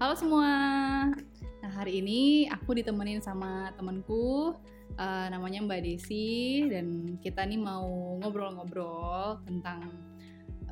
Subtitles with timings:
[0.00, 0.48] Halo semua.
[1.60, 4.56] Nah, hari ini aku ditemenin sama temanku
[4.96, 9.92] uh, namanya Mbak Desi dan kita nih mau ngobrol-ngobrol tentang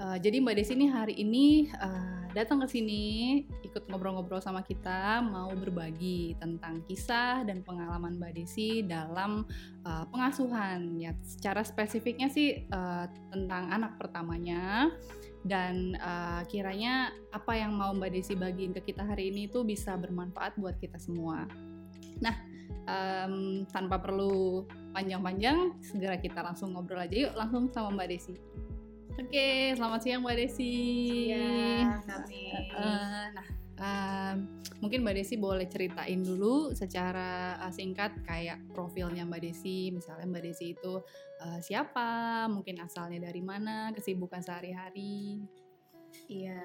[0.00, 3.04] uh, jadi Mbak Desi nih hari ini uh, datang ke sini
[3.68, 9.44] ikut ngobrol-ngobrol sama kita mau berbagi tentang kisah dan pengalaman Mbak Desi dalam
[9.84, 14.88] uh, pengasuhan ya secara spesifiknya sih uh, tentang anak pertamanya
[15.48, 19.96] dan uh, kiranya apa yang mau Mbak Desi bagiin ke kita hari ini itu bisa
[19.96, 21.48] bermanfaat buat kita semua.
[22.20, 22.36] Nah,
[22.84, 28.34] um, tanpa perlu panjang-panjang, segera kita langsung ngobrol aja yuk langsung sama Mbak Desi.
[29.18, 30.74] Oke, selamat siang Mbak Desi.
[31.32, 32.42] Iya, kami.
[32.70, 33.46] Uh, nah,
[34.82, 39.94] mungkin Mbak Desi boleh ceritain dulu secara uh, singkat kayak profilnya Mbak Desi.
[39.94, 40.98] Misalnya Mbak Desi itu
[41.42, 45.42] uh, siapa, mungkin asalnya dari mana, kesibukan sehari-hari.
[46.26, 46.62] Iya.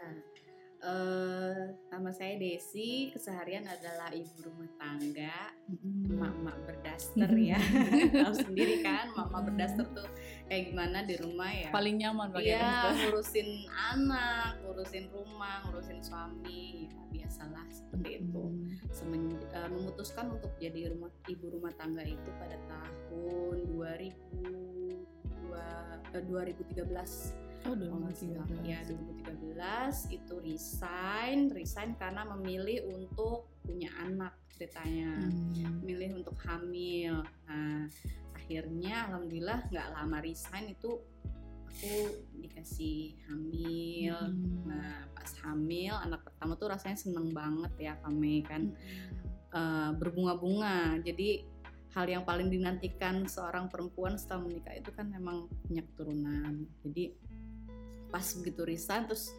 [0.84, 5.56] Uh, nama saya Desi, keseharian adalah ibu rumah tangga,
[6.12, 7.56] emak-emak berdaster ya.
[8.20, 10.04] Tahu sendiri kan, emak-emak berdaster tuh
[10.52, 11.72] kayak gimana di rumah ya.
[11.72, 18.44] Paling nyaman pakai Iya, ngurusin anak, ngurusin rumah, ngurusin suami, ya biasalah seperti itu.
[18.92, 24.12] Semen, uh, memutuskan untuk jadi rumah ibu rumah tangga itu pada tahun 2000
[25.48, 28.68] uh, 2013 Oh, 2013.
[28.68, 35.82] Ya, 2013 itu resign, resign karena memilih untuk punya anak ceritanya, hmm.
[35.82, 37.24] memilih untuk hamil.
[37.48, 37.88] Nah,
[38.36, 41.00] akhirnya alhamdulillah nggak lama resign itu
[41.64, 41.96] aku
[42.44, 44.14] dikasih hamil.
[44.14, 44.68] Hmm.
[44.68, 49.16] Nah, pas hamil anak pertama tuh rasanya seneng banget ya kami kan hmm.
[49.56, 51.00] uh, berbunga-bunga.
[51.00, 51.48] Jadi
[51.94, 56.66] hal yang paling dinantikan seorang perempuan setelah menikah itu kan memang punya keturunan.
[56.82, 57.14] Jadi
[58.14, 59.34] pas begitu resign terus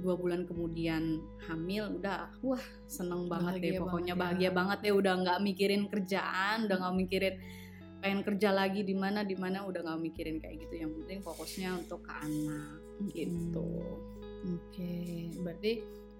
[0.00, 4.22] dua bulan kemudian hamil udah wah seneng banget bahagia deh pokoknya banget ya.
[4.24, 7.34] bahagia banget ya udah nggak mikirin kerjaan udah nggak mikirin
[8.02, 11.70] pengen kerja lagi di mana di mana udah nggak mikirin kayak gitu yang penting fokusnya
[11.78, 12.80] untuk ke anak
[13.12, 13.68] gitu
[14.44, 15.30] oke okay.
[15.40, 15.72] berarti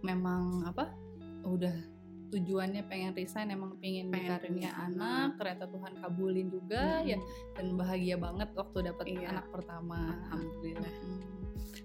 [0.04, 0.92] memang apa
[1.44, 1.93] udah
[2.34, 7.06] tujuannya pengen resign emang pengen, pengen anak ternyata Tuhan kabulin juga hmm.
[7.06, 7.18] ya
[7.54, 9.38] dan bahagia banget waktu dapet iya.
[9.38, 11.34] anak pertama alhamdulillah hmm.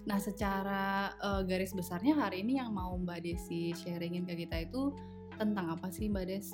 [0.08, 4.96] Nah, secara uh, garis besarnya hari ini yang mau Mbak Desi sharingin ke kita itu
[5.36, 6.48] tentang apa sih Mbak Des?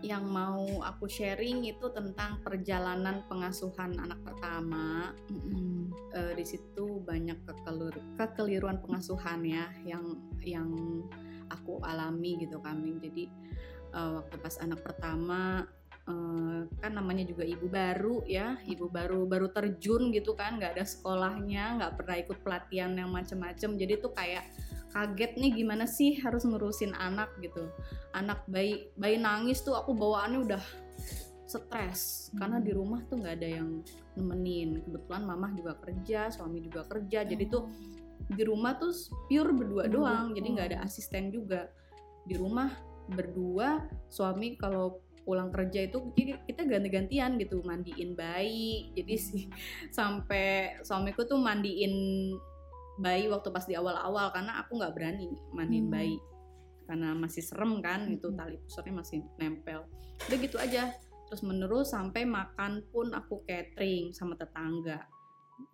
[0.00, 5.12] Yang mau aku sharing itu tentang perjalanan pengasuhan anak pertama.
[5.32, 5.92] Mm-hmm.
[6.12, 7.40] Uh, di situ banyak
[8.16, 10.04] kekeliruan pengasuhan ya yang
[10.44, 10.68] yang
[11.50, 12.96] aku alami gitu kami.
[13.02, 13.24] Jadi
[13.92, 15.66] uh, waktu pas anak pertama
[16.06, 20.84] uh, kan namanya juga ibu baru ya ibu baru baru terjun gitu kan nggak ada
[20.86, 23.76] sekolahnya nggak pernah ikut pelatihan yang macem-macem.
[23.76, 24.46] Jadi tuh kayak
[24.90, 27.70] kaget nih gimana sih harus ngurusin anak gitu.
[28.14, 30.64] Anak bayi bayi nangis tuh aku bawaannya udah
[31.50, 32.30] stres.
[32.30, 32.38] Hmm.
[32.38, 33.82] karena di rumah tuh nggak ada yang
[34.14, 34.78] nemenin.
[34.86, 37.26] Kebetulan mamah juga kerja suami juga kerja.
[37.26, 37.66] Jadi tuh
[38.30, 38.94] di rumah tuh
[39.26, 41.66] pure berdua doang jadi nggak ada asisten juga.
[42.26, 42.70] Di rumah
[43.10, 48.94] berdua suami kalau pulang kerja itu kita ganti-gantian gitu mandiin bayi.
[48.94, 49.44] Jadi sih
[49.98, 51.94] sampai suamiku tuh mandiin
[53.00, 55.94] bayi waktu pas di awal-awal karena aku nggak berani mandiin hmm.
[55.94, 56.16] bayi.
[56.86, 58.16] Karena masih serem kan hmm.
[58.18, 59.86] itu tali pusarnya masih nempel.
[60.30, 60.94] Udah gitu aja.
[61.30, 65.06] Terus menerus sampai makan pun aku catering sama tetangga.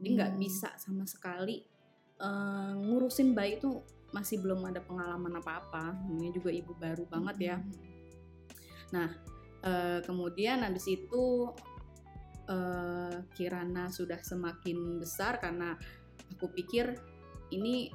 [0.00, 0.40] Jadi nggak hmm.
[0.40, 1.75] bisa sama sekali
[2.20, 3.82] uh, ngurusin bayi itu
[4.14, 5.96] masih belum ada pengalaman apa-apa.
[6.16, 7.56] Ini juga ibu baru banget ya.
[7.58, 7.84] Hmm.
[8.86, 9.10] nah
[9.66, 11.50] uh, kemudian habis itu
[12.46, 15.74] uh, Kirana sudah semakin besar karena
[16.30, 16.94] aku pikir
[17.50, 17.90] ini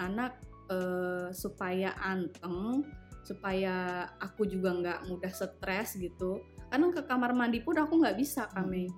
[0.00, 0.40] anak
[0.72, 2.88] uh, supaya anteng
[3.20, 6.40] supaya aku juga nggak mudah stres gitu.
[6.72, 8.88] Karena ke kamar mandi pun aku nggak bisa kami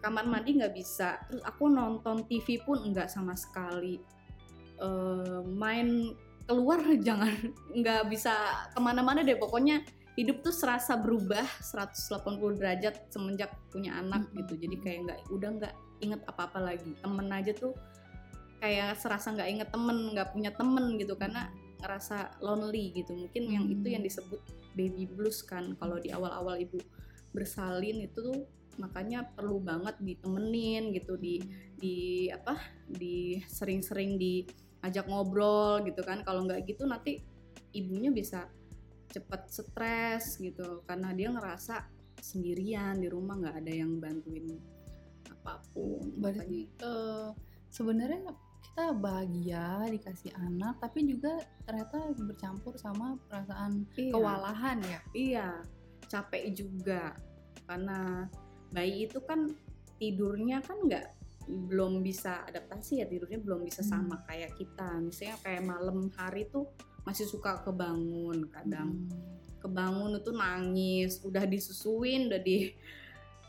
[0.00, 1.20] kamar mandi nggak bisa.
[1.28, 4.19] Terus aku nonton TV pun nggak sama sekali
[4.80, 6.16] uh, main
[6.50, 7.30] keluar jangan
[7.70, 8.34] nggak bisa
[8.74, 9.38] ke mana-mana deh.
[9.38, 9.86] Pokoknya
[10.18, 14.44] hidup tuh serasa berubah 180 derajat semenjak punya anak hmm.
[14.44, 14.66] gitu.
[14.66, 16.92] Jadi kayak nggak udah nggak inget apa-apa lagi.
[16.98, 17.72] Temen aja tuh
[18.60, 21.14] kayak serasa nggak inget temen nggak punya temen gitu.
[21.14, 21.48] Karena
[21.80, 23.14] ngerasa lonely gitu.
[23.14, 23.54] Mungkin hmm.
[23.54, 24.40] yang itu yang disebut
[24.74, 25.78] baby blues kan.
[25.78, 26.76] Kalau di awal-awal ibu
[27.30, 28.42] bersalin itu tuh
[28.82, 31.14] makanya perlu banget ditemenin gitu.
[31.14, 31.38] Di
[31.78, 32.58] di apa?
[32.90, 34.18] Di sering-sering
[34.80, 37.20] diajak ngobrol gitu kan kalau nggak gitu nanti
[37.76, 38.48] ibunya bisa
[39.12, 41.84] cepet stres gitu karena dia ngerasa
[42.20, 44.56] sendirian di rumah nggak ada yang bantuin
[45.28, 46.04] apa pun.
[46.20, 47.32] Berarti uh,
[47.68, 48.32] sebenarnya
[48.70, 54.12] kita bahagia dikasih anak tapi juga ternyata bercampur sama perasaan iya.
[54.14, 55.48] kewalahan ya iya
[56.06, 57.18] capek juga
[57.66, 58.30] karena
[58.70, 59.50] bayi itu kan
[59.98, 61.06] tidurnya kan nggak
[61.50, 63.90] belum bisa adaptasi ya tidurnya belum bisa hmm.
[63.90, 66.70] sama kayak kita misalnya kayak malam hari tuh
[67.02, 69.58] masih suka kebangun kadang hmm.
[69.58, 72.70] kebangun itu nangis udah disusuin udah di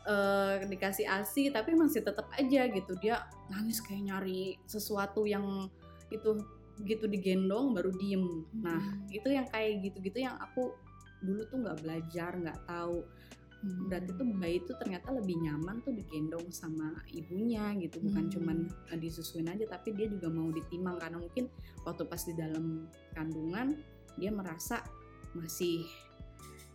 [0.06, 5.70] uh, dikasih asi tapi masih tetap aja gitu dia nangis kayak nyari sesuatu yang
[6.10, 6.42] itu
[6.82, 9.12] gitu digendong baru diem nah hmm.
[9.14, 10.74] itu yang kayak gitu-gitu yang aku
[11.22, 13.06] dulu tuh nggak belajar nggak tahu
[13.62, 13.88] hmm.
[13.88, 18.32] berarti tuh bayi itu ternyata lebih nyaman tuh digendong sama ibunya gitu bukan hmm.
[18.34, 18.58] cuman
[18.90, 21.46] uh, disusuin aja tapi dia juga mau ditimang karena mungkin
[21.86, 23.78] waktu pas di dalam kandungan
[24.20, 24.84] dia merasa
[25.32, 25.88] masih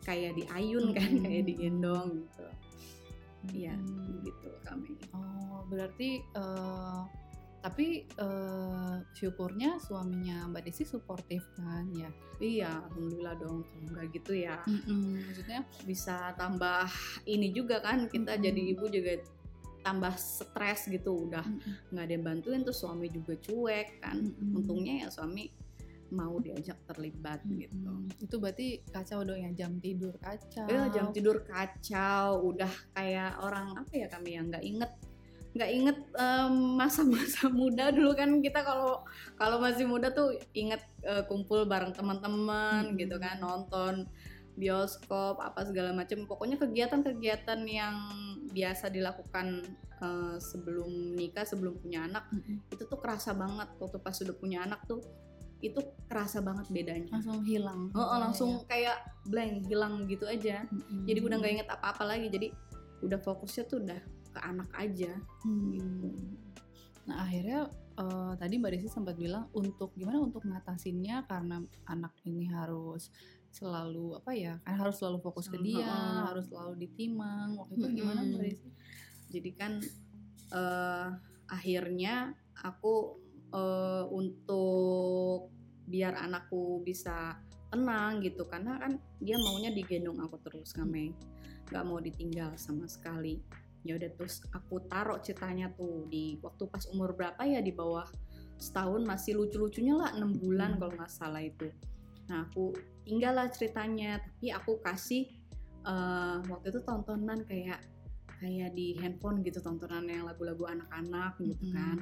[0.07, 1.23] kayak diayun kan hmm.
[1.23, 2.47] kayak digendong gitu
[3.55, 4.27] Iya, hmm.
[4.27, 4.97] gitu kami.
[5.15, 7.07] Oh, berarti uh,
[7.67, 12.07] tapi uh, syukurnya suaminya Mbak Desi suportif kan ya?
[12.39, 13.67] Iya, alhamdulillah dong.
[13.67, 15.27] Kalau nggak gitu ya, mm-hmm.
[15.27, 16.87] maksudnya bisa tambah
[17.27, 18.45] ini juga kan kita mm-hmm.
[18.47, 19.11] jadi ibu juga
[19.83, 21.99] tambah stres gitu udah nggak mm-hmm.
[22.07, 24.15] ada yang bantuin tuh suami juga cuek kan.
[24.15, 24.57] Mm-hmm.
[24.63, 25.51] Untungnya ya suami
[26.07, 27.57] mau diajak terlibat hmm.
[27.67, 27.91] gitu.
[28.23, 30.63] Itu berarti kacau dong ya jam tidur kacau.
[30.63, 34.91] Iya jam tidur kacau, udah kayak orang apa ya kami yang nggak inget
[35.57, 35.97] nggak inget
[36.77, 39.01] masa-masa um, muda dulu kan kita kalau
[39.35, 42.97] kalau masih muda tuh inget uh, kumpul bareng teman-teman hmm.
[43.01, 44.05] gitu kan nonton
[44.57, 47.95] bioskop apa segala macam pokoknya kegiatan-kegiatan yang
[48.49, 49.61] biasa dilakukan
[50.01, 52.69] uh, sebelum nikah sebelum punya anak hmm.
[52.73, 55.01] itu tuh kerasa banget waktu pas sudah punya anak tuh
[55.57, 58.65] itu kerasa banget bedanya langsung hilang oh, oh langsung ya.
[58.69, 61.09] kayak blank hilang gitu aja mm-hmm.
[61.09, 62.47] jadi udah nggak inget apa-apa lagi jadi
[63.01, 63.97] udah fokusnya tuh udah
[64.37, 65.17] ke anak aja.
[65.41, 65.73] Hmm.
[65.73, 66.09] gitu
[67.07, 72.51] nah akhirnya uh, tadi mbak Desi sempat bilang untuk gimana untuk ngatasinnya karena anak ini
[72.51, 73.07] harus
[73.47, 77.87] selalu apa ya kan harus selalu fokus ke dia uh, harus selalu ditimang waktu itu
[78.03, 78.69] gimana mbak Desi?
[79.31, 79.79] Jadi kan
[80.51, 81.15] uh,
[81.47, 83.15] akhirnya aku
[83.55, 85.51] uh, untuk
[85.87, 87.39] biar anakku bisa
[87.71, 88.43] tenang gitu.
[88.47, 91.15] Karena kan dia maunya digendong aku terus kame
[91.67, 93.43] nggak mau ditinggal sama sekali
[93.85, 98.07] ya udah terus aku taruh ceritanya tuh di waktu pas umur berapa ya di bawah
[98.57, 100.79] setahun masih lucu-lucunya lah enam bulan hmm.
[100.81, 101.69] kalau nggak salah itu
[102.27, 102.75] nah aku
[103.07, 105.31] tinggal lah ceritanya tapi aku kasih
[105.87, 107.79] uh, waktu itu tontonan kayak
[108.37, 111.73] kayak di handphone gitu tontonan yang lagu-lagu anak-anak gitu hmm.
[111.73, 111.97] kan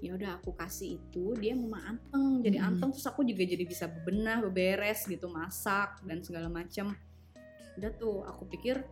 [0.00, 2.68] ya udah aku kasih itu dia mau anteng jadi hmm.
[2.72, 6.96] anteng terus aku juga jadi bisa bebenah beberes gitu masak dan segala macam
[7.76, 8.84] udah tuh aku pikir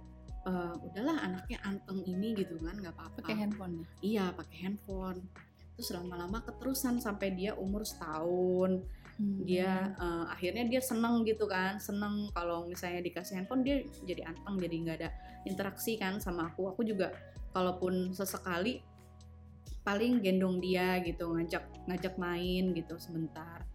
[0.46, 3.18] uh, udahlah anaknya anteng ini gitu kan nggak apa-apa.
[3.24, 3.86] Pakai handphone ya?
[4.04, 5.18] iya pakai handphone.
[5.78, 8.84] Terus lama-lama keterusan sampai dia umur setahun.
[9.18, 9.42] Hmm.
[9.42, 14.62] dia uh, akhirnya dia seneng gitu kan seneng kalau misalnya dikasih handphone dia jadi anteng
[14.62, 15.10] jadi nggak ada
[15.42, 16.70] interaksi kan sama aku.
[16.70, 17.10] Aku juga
[17.50, 18.78] kalaupun sesekali
[19.82, 23.66] paling gendong dia gitu ngajak ngajak main gitu sebentar.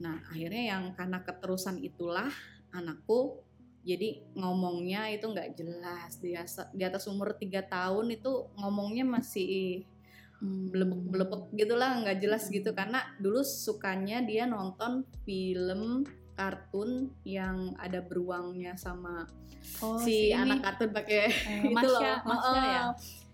[0.00, 2.32] Nah akhirnya yang karena keterusan itulah
[2.72, 3.44] anakku
[3.80, 6.20] jadi ngomongnya itu nggak jelas.
[6.20, 9.84] Di atas, di atas umur tiga tahun itu ngomongnya masih
[10.44, 10.68] hmm.
[10.68, 12.76] belebek belebek gitulah nggak jelas gitu.
[12.76, 16.04] Karena dulu sukanya dia nonton film
[16.36, 19.28] kartun yang ada beruangnya sama
[19.84, 22.16] oh, si, si anak kartun pakai eh, itu Masya, loh.
[22.24, 22.84] Masya, ya?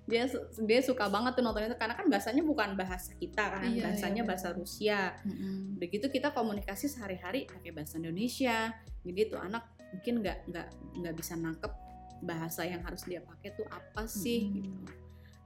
[0.06, 0.24] Dia
[0.62, 1.74] dia suka banget tuh nonton itu.
[1.74, 5.18] Karena kan bahasanya bukan bahasa kita kan iya, bahasanya iya, bahasa Rusia.
[5.26, 5.82] Mm-hmm.
[5.82, 8.70] begitu kita komunikasi sehari-hari pakai bahasa Indonesia.
[9.02, 10.68] Jadi tuh anak mungkin nggak nggak
[11.00, 11.72] nggak bisa nangkep
[12.20, 14.60] bahasa yang harus dia pakai tuh apa sih mm-hmm.
[14.60, 14.92] gitu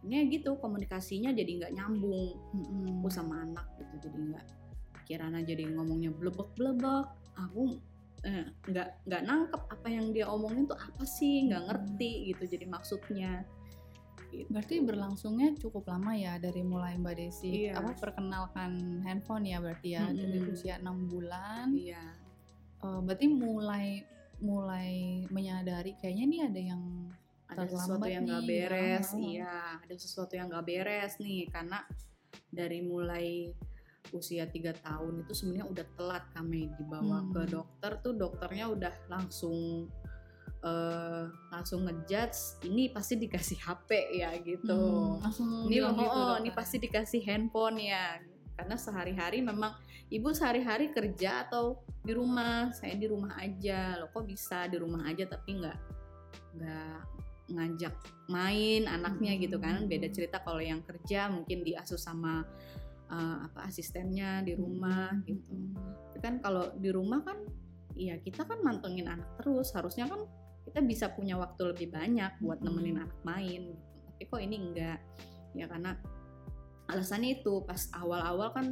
[0.00, 2.99] ini gitu komunikasinya jadi nggak nyambung mm-hmm.
[2.99, 4.47] aku sama anak gitu jadi nggak
[5.07, 7.07] kirana jadi ngomongnya blebek blebek
[7.38, 7.78] aku
[8.26, 12.42] eh, nggak eh, nggak nangkep apa yang dia omongin tuh apa sih nggak ngerti gitu
[12.50, 13.47] jadi maksudnya
[14.30, 14.47] Gitu.
[14.47, 17.75] Berarti berlangsungnya cukup lama ya dari mulai Mbak Desi iya.
[17.83, 20.14] apa perkenalkan handphone ya berarti ya hmm.
[20.14, 21.75] dari usia enam bulan.
[21.75, 22.04] Iya.
[22.80, 24.07] Uh, berarti mulai
[24.41, 26.83] mulai menyadari kayaknya nih ada yang
[27.51, 29.19] ada sesuatu yang nggak beres, ya.
[29.19, 31.83] iya ada sesuatu yang nggak beres nih karena
[32.51, 33.51] dari mulai
[34.11, 37.31] usia tiga tahun itu sebenarnya udah telat kami dibawa hmm.
[37.31, 39.87] ke dokter tuh dokternya udah langsung
[40.65, 44.77] uh, langsung ngejudge ini pasti dikasih HP ya gitu.
[44.77, 48.19] Hmm, langsung ini oh, gitu, oh ini pasti dikasih handphone ya.
[48.57, 49.73] Karena sehari-hari memang
[50.11, 52.75] ibu sehari-hari kerja atau di rumah.
[52.75, 53.97] Saya di rumah aja.
[54.02, 55.79] Loh kok bisa di rumah aja tapi nggak
[56.59, 56.99] nggak
[57.50, 57.95] ngajak
[58.31, 59.43] main anaknya hmm.
[59.47, 59.87] gitu kan.
[59.87, 62.43] Beda cerita kalau yang kerja mungkin diasuh sama
[63.11, 65.26] uh, apa asistennya di rumah Hmm.
[65.26, 65.55] gitu
[66.11, 67.38] Tapi kan kalau di rumah kan
[67.99, 70.25] ya kita kan mantengin anak terus harusnya kan
[70.64, 72.71] kita bisa punya waktu lebih banyak buat Hmm.
[72.71, 73.99] nemenin anak main gitu.
[74.07, 74.99] tapi kok ini enggak
[75.59, 75.99] ya karena
[76.87, 78.67] alasannya itu pas awal-awal kan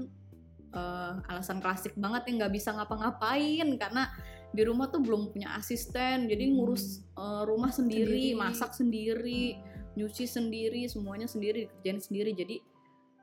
[0.71, 4.09] eh, alasan klasik banget yang nggak bisa ngapa-ngapain karena
[4.49, 6.55] di rumah tuh belum punya asisten jadi Hmm.
[6.57, 8.41] ngurus eh, rumah sendiri, Sendiri.
[8.41, 9.45] masak sendiri
[9.95, 12.57] nyuci sendiri semuanya sendiri dikerjain sendiri jadi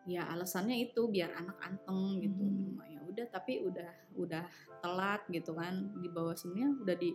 [0.05, 2.77] ya alasannya itu biar anak anteng gitu Hmm.
[2.85, 4.45] ya udah tapi udah udah
[4.79, 7.09] telat gitu kan di bawah sebenarnya udah di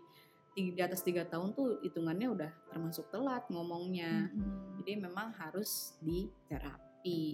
[0.51, 4.75] di di atas tiga tahun tuh hitungannya udah termasuk telat ngomongnya Hmm.
[4.83, 6.90] jadi memang harus di terapi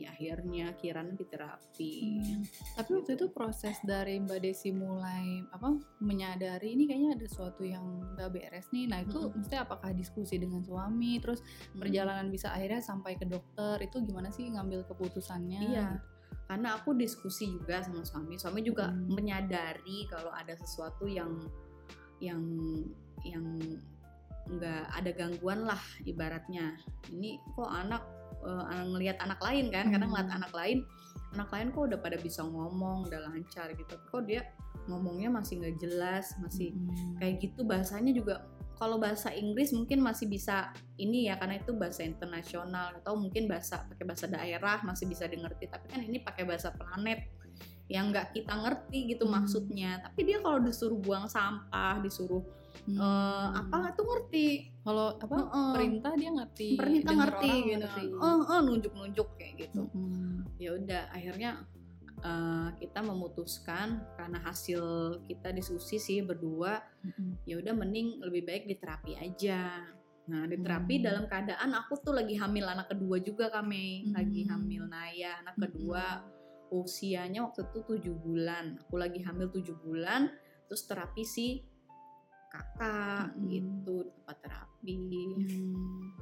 [0.07, 2.43] akhirnya kiranya di terapi Hmm.
[2.77, 7.85] Tapi waktu itu proses dari Mbak Desi mulai apa menyadari ini kayaknya ada sesuatu yang
[8.15, 8.87] nggak beres nih.
[8.87, 9.43] Nah itu Mm-mm.
[9.43, 11.43] mesti apakah diskusi dengan suami, terus
[11.77, 15.63] perjalanan bisa akhirnya sampai ke dokter itu gimana sih ngambil keputusannya?
[15.73, 15.89] Iya.
[16.47, 19.11] karena aku diskusi juga sama suami suami juga Hmm.
[19.19, 21.43] menyadari kalau ada sesuatu yang
[22.23, 22.39] yang
[23.27, 23.59] yang
[24.47, 26.79] nggak ada gangguan lah ibaratnya
[27.11, 28.07] ini kok anak
[28.45, 30.03] eh, ngelihat anak lain kan Hmm.
[30.05, 30.85] ngeliat anak lain
[31.33, 34.45] anak lain kok udah pada bisa ngomong udah lancar gitu kok dia
[34.87, 37.19] ngomongnya masih nggak jelas masih Mm-mm.
[37.19, 42.05] kayak gitu bahasanya juga kalau bahasa Inggris mungkin masih bisa ini ya karena itu bahasa
[42.05, 46.71] internasional atau mungkin bahasa pakai bahasa daerah masih bisa dimengerti tapi kan ini pakai bahasa
[46.77, 47.25] planet
[47.89, 49.41] yang nggak kita ngerti gitu Hmm.
[49.43, 52.45] maksudnya tapi dia kalau disuruh buang sampah disuruh
[52.85, 52.99] Hmm.
[52.99, 54.47] eh, apa tuh ngerti
[54.83, 55.71] Kalau apa Heeh.
[55.75, 58.05] perintah dia ngerti, perintah ngerti orang gitu ngerti.
[58.15, 60.47] oh, oh, nunjuk-nunjuk kayak gitu Mm-mm.
[60.57, 61.51] ya udah akhirnya
[62.19, 64.83] eh, kita memutuskan karena hasil
[65.27, 67.43] kita diskusi sih berdua Mm-mm.
[67.45, 69.83] ya udah mending lebih baik di terapi aja.
[70.27, 71.05] Nah di terapi Hmm.
[71.07, 74.59] dalam keadaan aku tuh lagi hamil anak kedua juga kami, lagi Hmm.
[74.59, 76.23] hamil Naya anak kedua
[76.67, 78.75] usianya waktu itu tujuh bulan.
[78.87, 80.27] Aku lagi hamil tujuh bulan,
[80.67, 81.63] terus terapi si
[82.57, 83.45] kakak Hmm.
[83.53, 84.97] gitu tempat terapi.
[85.37, 86.17] Hmm.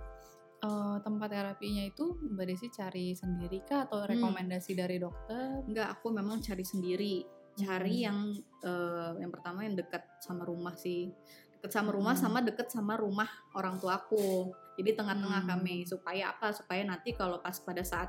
[0.65, 4.17] Eh, tempat terapinya itu Mbak Desi cari sendiri kah atau Hmm.
[4.17, 5.61] rekomendasi dari dokter?
[5.69, 7.21] Enggak, aku memang cari sendiri.
[7.55, 8.07] Cari Hmm.
[8.11, 8.19] yang
[8.65, 11.13] eh, yang pertama yang dekat sama rumah sih.
[11.61, 12.25] Dekat sama rumah Hmm.
[12.25, 14.57] sama deket sama rumah orang tuaku.
[14.81, 15.51] Jadi tengah-tengah Hmm.
[15.53, 16.49] kami supaya apa?
[16.57, 18.09] Supaya nanti kalau pas pada saat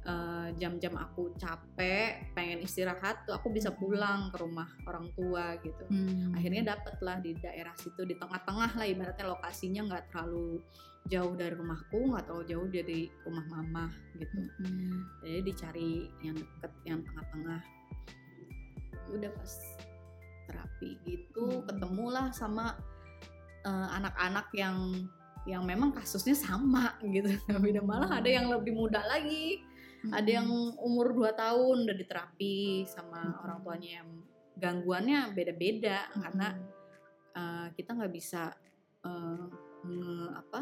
[0.00, 5.84] eh, jam-jam aku capek, pengen istirahat tuh aku bisa pulang ke rumah orang tua gitu.
[5.92, 6.32] Hmm.
[6.32, 10.60] Akhirnya dapet lah di daerah situ di tengah-tengah lah ibaratnya lokasinya nggak terlalu
[11.08, 13.84] jauh dari rumahku, nggak terlalu jauh dari rumah mama
[14.20, 15.08] gitu Hmm.
[15.24, 17.60] jadi dicari yang deket yang tengah-tengah
[19.10, 19.52] udah pas
[20.46, 21.64] terapi gitu Hmm.
[21.66, 22.76] ketemulah sama
[23.64, 25.08] eh, anak-anak yang
[25.48, 29.64] yang memang kasusnya sama gitu beda malah ada yang lebih muda lagi
[30.08, 30.48] ada yang
[30.80, 32.56] umur 2 tahun udah diterapi
[32.88, 33.40] sama Hmm.
[33.44, 34.08] orang tuanya yang
[34.56, 36.20] gangguannya beda-beda Hmm.
[36.22, 36.48] karena
[37.30, 38.52] eh, kita nggak bisa
[39.00, 39.46] eh,
[39.82, 40.60] nge- apa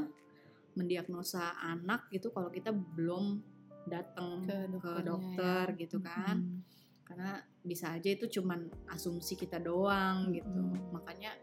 [0.75, 3.43] mendiagnosa anak gitu kalau kita belum
[3.85, 5.79] datang ke ke dokternya dokter ya.
[5.79, 6.61] gitu kan Hmm.
[7.03, 7.31] karena
[7.61, 10.61] bisa aja itu cuman asumsi kita doang gitu
[10.93, 11.35] makanya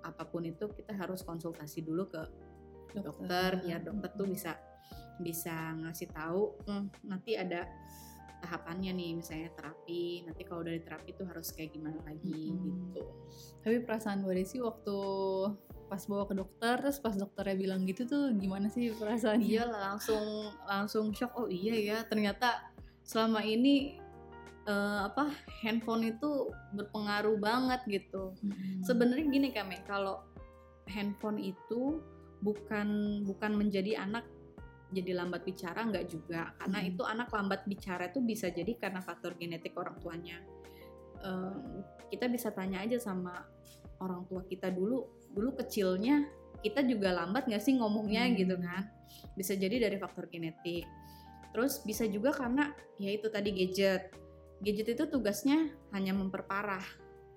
[0.00, 2.22] apa pun itu kita harus konsultasi dulu ke
[2.88, 3.02] Dokter.
[3.04, 4.56] dokter biar dokter tuh bisa
[5.18, 7.66] bisa ngasih tahu "Hmm, nanti ada
[8.38, 12.94] tahapannya nih misalnya terapi nanti kalau dari terapi tuh harus kayak gimana lagi Mm-mm.
[12.94, 13.02] gitu
[13.58, 14.96] Tapi perasaan Mbak Desi waktu
[15.90, 19.42] pas bawa ke dokter terus pas dokternya bilang gitu tuh gimana sih perasaannya?
[19.42, 20.22] iya langsung
[20.64, 22.60] langsung shock oh iya ya ternyata
[23.02, 23.96] selama ini
[24.68, 25.32] eh, apa
[25.64, 28.84] handphone itu berpengaruh banget gitu Hmm.
[28.84, 30.22] sebenarnya gini kami kalau
[30.86, 31.98] handphone itu
[32.38, 32.88] bukan
[33.26, 34.28] bukan menjadi anak
[34.88, 36.90] jadi lambat bicara nggak juga karena Hmm.
[36.90, 40.38] itu anak lambat bicara itu bisa jadi karena faktor genetik orang tuanya
[41.18, 41.54] Eh,
[42.14, 43.42] kita bisa tanya aja sama
[43.98, 45.02] orang tua kita dulu
[45.34, 46.30] dulu kecilnya
[46.62, 48.38] kita juga lambat nggak sih ngomongnya Hmm.
[48.38, 48.86] gitu kan
[49.34, 50.86] bisa jadi dari faktor genetik
[51.50, 52.70] terus bisa juga karena
[53.02, 54.14] ya itu tadi gadget
[54.62, 56.86] gadget itu tugasnya hanya memperparah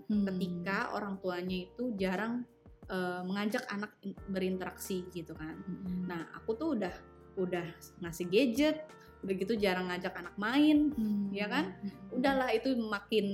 [0.05, 0.29] Hmm.
[0.29, 2.45] ketika orang tuanya itu jarang
[2.85, 5.57] eh, mengajak anak in- berinteraksi gitu kan.
[5.63, 6.11] Hmm.
[6.11, 6.91] Nah, aku tuh udah
[7.37, 7.65] udah
[8.03, 8.83] ngasih gadget,
[9.23, 10.91] udah gitu jarang ngajak anak main.
[10.95, 11.29] Hmm.
[11.31, 11.75] ya kan?
[11.79, 12.17] Hmm.
[12.17, 13.27] Udahlah itu makin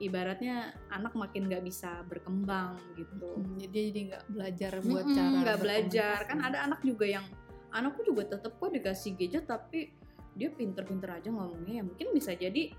[0.00, 3.36] ibaratnya anak makin nggak bisa berkembang gitu.
[3.36, 7.26] Hmm, jadi jadi nggak belajar buat Mm-mm, cara nggak belajar kan ada anak juga yang
[7.70, 9.92] anakku juga tetap kok dikasih gadget tapi
[10.34, 12.72] dia pinter-pinter aja ngomongnya ya mungkin bisa jadi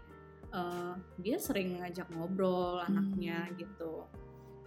[0.51, 3.55] eh, dia sering ngajak ngobrol anaknya Hmm.
[3.55, 3.93] gitu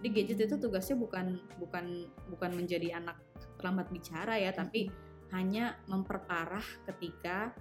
[0.01, 3.19] jadi gadget itu tugasnya bukan bukan bukan menjadi anak
[3.59, 4.89] terlambat bicara ya tapi
[5.31, 7.53] hanya memperparah ketika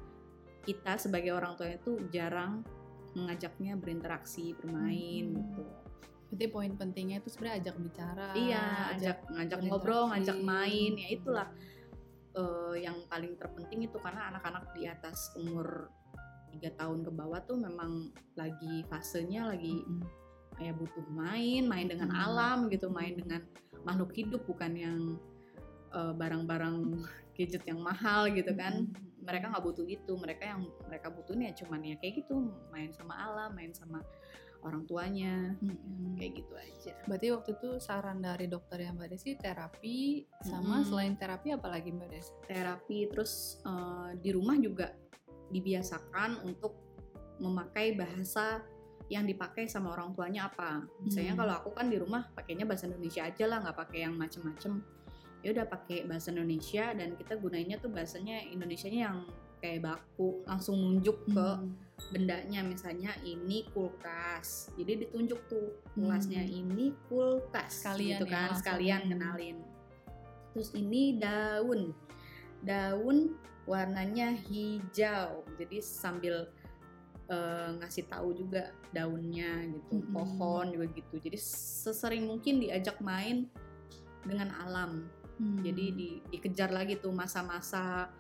[0.62, 2.64] kita sebagai orang tua itu jarang
[3.14, 5.38] mengajaknya berinteraksi bermain Hmm.
[5.38, 5.64] gitu
[6.25, 8.28] Berarti poin pentingnya itu sebenarnya ajak bicara.
[8.35, 11.49] iya ajak ngajak ngobrol ngajak main ya itulah
[12.35, 15.87] eh, yang paling terpenting itu karena anak-anak di atas umur
[16.50, 20.02] tiga tahun ke bawah tuh memang lagi fasenya lagi Mm-mm.
[20.54, 22.18] kayak butuh main, main dengan Hmm.
[22.26, 23.42] alam gitu, main dengan
[23.83, 24.99] makhluk hidup bukan yang
[25.94, 26.99] eh, barang-barang
[27.35, 28.87] gadget yang mahal gitu kan.
[28.87, 29.23] Mm-mm.
[29.25, 33.50] Mereka nggak butuh itu, mereka yang mereka butuhnya cuman ya kayak gitu, main sama alam,
[33.57, 34.05] main sama
[34.64, 36.17] orang tuanya, Mm-mm.
[36.17, 36.93] kayak gitu aja.
[37.05, 40.88] Berarti waktu itu saran dari dokter yang Mbak Desi terapi sama Mm-mm.
[40.88, 42.33] selain terapi apalagi Mbak Desi?
[42.49, 44.93] Terapi terus eh, di rumah juga
[45.53, 46.81] dibiasakan untuk
[47.41, 48.62] memakai bahasa
[49.12, 50.81] yang dipakai sama orang tuanya apa.
[51.05, 51.41] Misalnya Hmm.
[51.45, 54.81] kalau aku kan di rumah pakainya bahasa Indonesia aja lah, nggak pakai yang macem-macem.
[55.44, 59.18] Ya udah pakai bahasa Indonesia dan kita gunainnya tuh bahasanya Indonesianya yang
[59.60, 61.76] kayak baku, langsung nunjuk ke Hmm.
[62.12, 62.64] bendanya.
[62.64, 66.60] Misalnya ini kulkas, jadi ditunjuk tuh kelasnya Hmm.
[66.64, 68.60] ini kulkas, Sekalian gitu ya, kan, langsung.
[68.60, 69.56] sekalian kenalin.
[70.52, 71.92] Terus ini daun,
[72.60, 76.48] daun warnanya hijau, jadi sambil
[77.24, 80.12] eh, ngasih tahu juga daunnya gitu, Mm-mm.
[80.12, 81.16] pohon juga gitu.
[81.24, 83.48] Jadi sesering mungkin diajak main
[84.28, 85.08] dengan alam.
[85.37, 85.61] Hmm.
[85.61, 88.11] Jadi di, dikejar lagi tuh masa-masa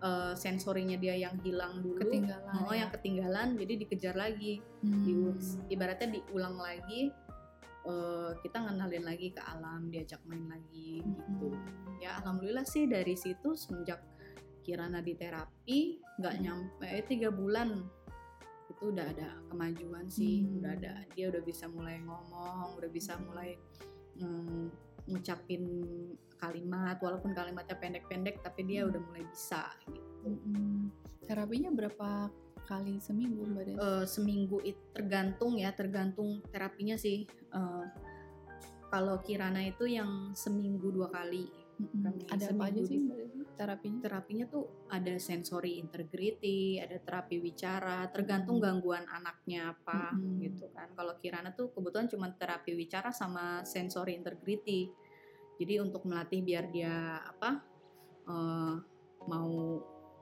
[0.00, 2.00] eh, sensorinya dia yang hilang dulu.
[2.00, 2.52] ketinggalan.
[2.64, 2.84] Oh, ya.
[2.84, 4.60] yang ketinggalan jadi dikejar lagi.
[4.80, 5.04] Hmm.
[5.04, 5.36] Diu-
[5.68, 7.12] ibaratnya diulang lagi
[7.80, 11.52] eh, kita ngenalin lagi ke alam, diajak main lagi gitu.
[11.52, 11.96] Hmm.
[12.00, 14.00] Ya alhamdulillah sih dari situ semenjak
[14.60, 16.42] Kirana di terapi nggak Hmm.
[16.44, 17.80] nyampe eh, tiga bulan
[18.68, 20.60] itu udah ada kemajuan sih, Hmm.
[20.60, 23.56] udah ada dia udah bisa mulai ngomong, udah bisa mulai
[24.16, 25.62] mm, ngucapin
[26.36, 28.90] kalimat walaupun kalimatnya pendek-pendek tapi dia Hmm.
[28.90, 30.00] udah mulai bisa gitu.
[30.24, 30.88] Mm-mm.
[31.22, 32.32] Terapinya berapa
[32.64, 33.76] kali seminggu Mbak?
[33.76, 37.84] Eh, seminggu itu tergantung ya tergantung terapinya sih Eh,
[38.86, 41.46] kalau Kirana itu yang seminggu dua kali
[41.80, 43.16] kami Ada apa aja sih Mbak
[43.56, 44.00] terapinya?
[44.00, 48.62] terapinya tuh ada sensory integrity ada terapi wicara tergantung Mm.
[48.62, 50.40] gangguan anaknya apa Mm-mm.
[50.40, 54.92] gitu kan kalau Kirana tuh kebetulan cuma terapi wicara sama sensory integrity
[55.60, 57.60] jadi untuk melatih biar dia apa
[58.24, 58.74] eh,
[59.28, 59.52] mau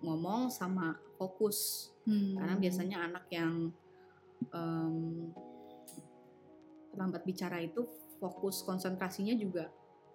[0.02, 2.40] ngomong sama fokus Hmm.
[2.40, 3.68] karena biasanya anak yang
[4.48, 5.28] em,
[6.88, 7.84] terlambat bicara itu
[8.16, 9.68] fokus konsentrasinya juga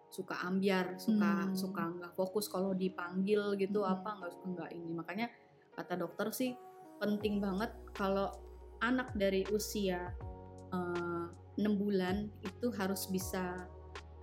[0.09, 1.53] suka ambiar suka Hmm.
[1.53, 3.93] suka nggak fokus kalau dipanggil gitu Hmm.
[3.93, 5.27] apa nggak suka nggak ini makanya
[5.77, 6.57] kata dokter sih
[6.97, 8.33] penting banget kalau
[8.81, 10.17] anak dari usia
[10.73, 11.25] eh,
[11.61, 13.69] enam bulan itu harus bisa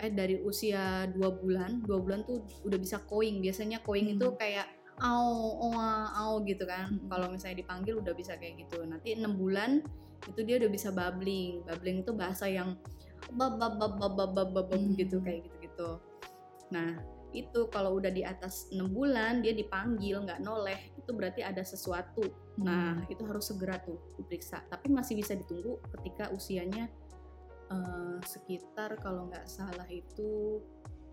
[0.01, 4.17] eh dari usia dua bulan dua bulan tuh udah bisa koing biasanya koing Hmm.
[4.17, 4.67] itu kayak
[5.01, 7.09] au oa au gitu kan Hmm.
[7.09, 9.85] kalau misalnya dipanggil udah bisa kayak gitu nanti enam bulan
[10.29, 12.77] itu dia udah bisa babbling babbling itu bahasa yang
[13.33, 14.97] bab bab bab bab bab bab bab Hmm.
[14.97, 15.91] gitu kayak gitu gitu
[16.73, 16.97] nah
[17.31, 22.27] itu kalau udah di atas enam bulan dia dipanggil nggak noleh itu berarti ada sesuatu
[22.57, 22.65] Hmm.
[22.67, 26.89] nah itu harus segera tuh diperiksa tapi masih bisa ditunggu ketika usianya
[27.71, 30.59] eh, sekitar kalau nggak salah itu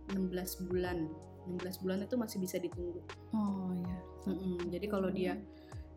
[0.10, 1.08] 16 bulan
[1.48, 3.00] 16 bulan itu masih bisa ditunggu
[3.32, 3.98] Oh ya.
[4.28, 4.68] Mm-mm.
[4.68, 5.40] Jadi kalau dia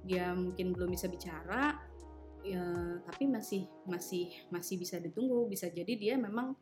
[0.01, 1.77] dia mungkin belum bisa bicara,
[2.41, 2.63] ya,
[3.05, 5.45] tapi masih masih masih bisa ditunggu.
[5.45, 6.55] Bisa jadi dia memang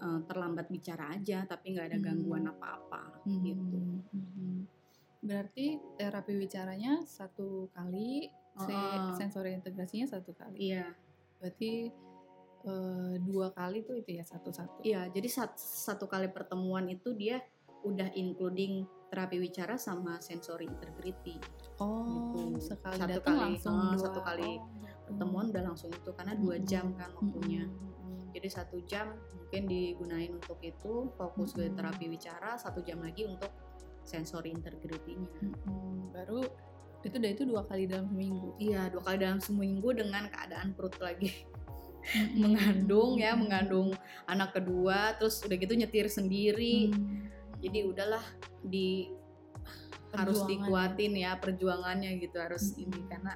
[0.00, 2.06] eh, terlambat bicara aja, tapi nggak ada Hmm.
[2.06, 3.42] gangguan apa-apa Hmm.
[3.44, 3.80] gitu.
[4.14, 4.64] Hmm.
[5.20, 9.12] Berarti terapi bicaranya satu kali, Oh, oh.
[9.14, 10.72] sensori integrasinya satu kali.
[10.72, 10.88] Iya,
[11.36, 11.88] Berarti
[12.62, 14.82] eh, dua kali tuh itu ya satu-satu.
[14.82, 15.08] iya.
[15.08, 17.40] Jadi sat- satu kali pertemuan itu dia
[17.80, 21.40] udah including terapi bicara sama sensory integrity.
[21.80, 22.76] Oh, Gitu.
[22.76, 24.02] sekali Satu datang kali, langsung oh, dua.
[24.04, 24.88] satu kali Oh, gitu.
[25.10, 26.68] Pertemuan udah langsung itu karena dua Mm-mm.
[26.68, 27.64] jam kan waktunya.
[27.66, 28.30] Mm-mm.
[28.30, 31.74] Jadi satu jam mungkin digunain untuk itu fokus ke Mm-mm.
[31.74, 33.50] terapi bicara, satu jam lagi untuk
[34.06, 35.26] sensory integrity-nya.
[35.42, 36.14] Mm-mm.
[36.14, 36.44] Baru
[37.00, 38.54] itu udah itu dua kali dalam seminggu.
[38.60, 41.48] Iya, dua kali dalam seminggu dengan keadaan perut lagi
[42.42, 43.94] Mengandung ya, mengandung
[44.26, 46.90] anak kedua, terus udah gitu nyetir sendiri.
[46.90, 47.28] Hmm.
[47.60, 48.24] Jadi udahlah
[48.64, 49.12] di
[50.10, 50.46] harus ya.
[50.50, 52.82] dikuatin ya perjuangannya gitu harus Mm-mm.
[52.82, 53.32] ini karena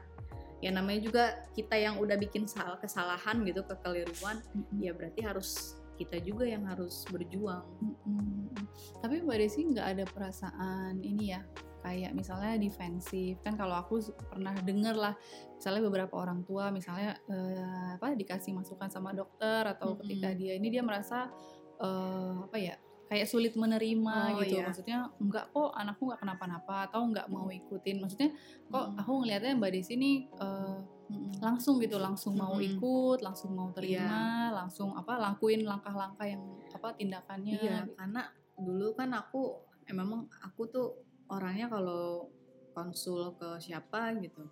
[0.58, 1.24] ya namanya juga
[1.54, 4.82] kita yang udah bikin salah kesalahan gitu kekeliruan Mm-mm.
[4.82, 7.62] ya berarti harus kita juga yang harus berjuang.
[7.78, 8.50] Mm-mm.
[8.98, 11.40] Tapi Mbak Desi nggak ada perasaan ini ya,
[11.84, 15.12] kayak misalnya defensif kan kalau aku pernah denger lah,
[15.52, 20.00] misalnya beberapa orang tua misalnya eh, apa dikasih masukan sama dokter atau Mm-mm.
[20.00, 21.28] ketika dia ini dia merasa
[21.76, 24.64] eh, apa ya kayak sulit menerima Oh, gitu iya.
[24.64, 28.32] maksudnya enggak kok anakku nggak kenapa-napa atau nggak mau ikutin maksudnya
[28.66, 29.00] kok Mm.
[29.04, 30.78] aku ngelihatnya mbak Desi ini eh,
[31.12, 31.36] Mm-mm.
[31.44, 36.40] langsung gitu langsung mau ikut langsung mau terima langsung apa lakuin langkah-langkah yang
[36.72, 38.24] apa tindakannya Iya, karena
[38.56, 42.28] dulu kan aku eh, memang aku tuh orangnya kalau
[42.74, 44.44] konsul ke siapa gitu.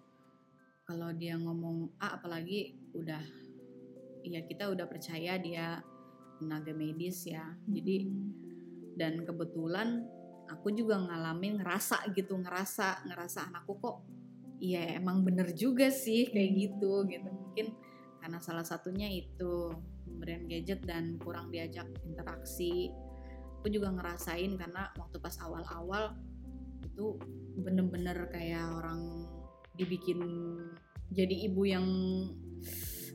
[0.87, 3.23] Kalau dia ngomong A apalagi udah
[4.23, 5.83] ya kita udah percaya dia
[6.39, 7.45] tenaga medis ya.
[7.67, 8.31] Jadi Mm.
[8.93, 10.05] dan kebetulan
[10.53, 13.97] aku juga ngalamin ngerasa gitu, ngerasa ngerasa anakku kok
[14.63, 17.29] iya emang bener juga sih kayak gitu gitu.
[17.31, 17.67] Mungkin
[18.23, 19.75] karena salah satunya itu
[20.07, 22.95] pemberian gadget dan kurang diajak interaksi
[23.63, 26.19] aku juga ngerasain karena waktu pas awal-awal
[26.93, 27.17] itu
[27.57, 29.25] bener-bener kayak orang
[29.81, 30.21] dibikin
[31.09, 31.87] jadi ibu yang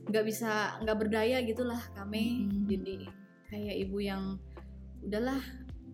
[0.08, 2.66] nggak bisa nggak berdaya gitulah kami Mm-mm.
[2.66, 2.94] jadi
[3.48, 4.22] kayak ibu yang
[5.04, 5.38] udahlah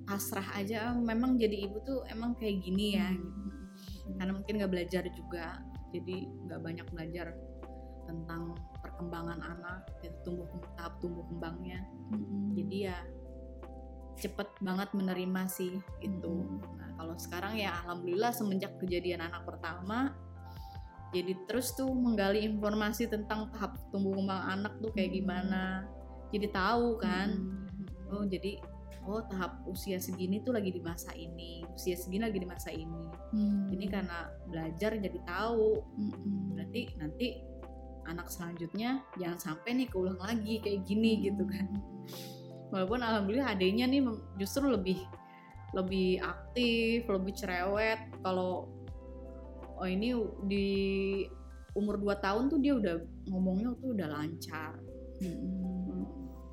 [0.08, 3.28] pasrah aja memang jadi ibu tuh emang kayak gini ya gitu.
[3.28, 4.16] Mm.
[4.20, 5.46] karena mungkin nggak belajar juga
[5.92, 6.16] jadi
[6.48, 7.26] nggak banyak belajar
[8.04, 8.52] tentang
[8.84, 11.80] perkembangan anak gitu, tumbuh tahap tumbuh kembangnya
[12.12, 12.52] Mm-mm.
[12.56, 12.96] jadi ya
[14.18, 16.46] cepet banget menerima sih gitu.
[16.46, 16.60] Mm.
[16.78, 20.14] Nah kalau sekarang ya alhamdulillah semenjak kejadian anak pertama,
[21.14, 25.18] jadi terus tuh menggali informasi tentang tahap tumbuh kembang anak tuh kayak Mm.
[25.22, 25.64] gimana,
[26.30, 27.28] jadi tahu kan.
[27.38, 28.12] Mm.
[28.14, 28.62] Oh jadi
[29.04, 33.04] oh tahap usia segini tuh lagi di masa ini, usia segini lagi di masa ini.
[33.36, 33.68] Mm.
[33.76, 35.82] Ini karena belajar jadi tahu.
[36.00, 36.56] Mm-mm.
[36.56, 37.26] Berarti nanti
[38.08, 41.68] anak selanjutnya jangan sampai nih keulang lagi kayak gini gitu kan.
[42.74, 44.02] Walaupun alhamdulillah adanya nih
[44.34, 44.98] justru lebih
[45.74, 48.02] lebih aktif lebih cerewet.
[48.26, 48.66] Kalau
[49.78, 50.14] oh ini
[50.50, 50.68] di
[51.74, 52.94] umur 2 tahun tuh dia udah
[53.30, 54.78] ngomongnya tuh udah lancar.
[55.22, 56.06] Hmm,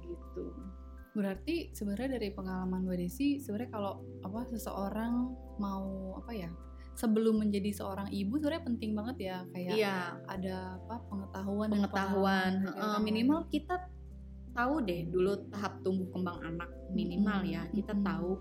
[0.06, 0.46] gitu.
[1.18, 3.94] Berarti sebenarnya dari pengalaman Mbak Desi, sebenarnya kalau
[4.26, 5.14] apa seseorang
[5.62, 6.50] mau apa ya,
[6.98, 9.38] sebelum menjadi seorang ibu sebenarnya penting banget ya.
[9.54, 9.98] Kayak iya.
[10.26, 13.78] ada apa pengetahuan pengetahuan orang minimal kita
[14.52, 17.64] tahu deh dulu tahap tumbuh kembang anak minimal ya.
[17.66, 18.08] Mm-mm, kita mm-mm.
[18.08, 18.32] tahu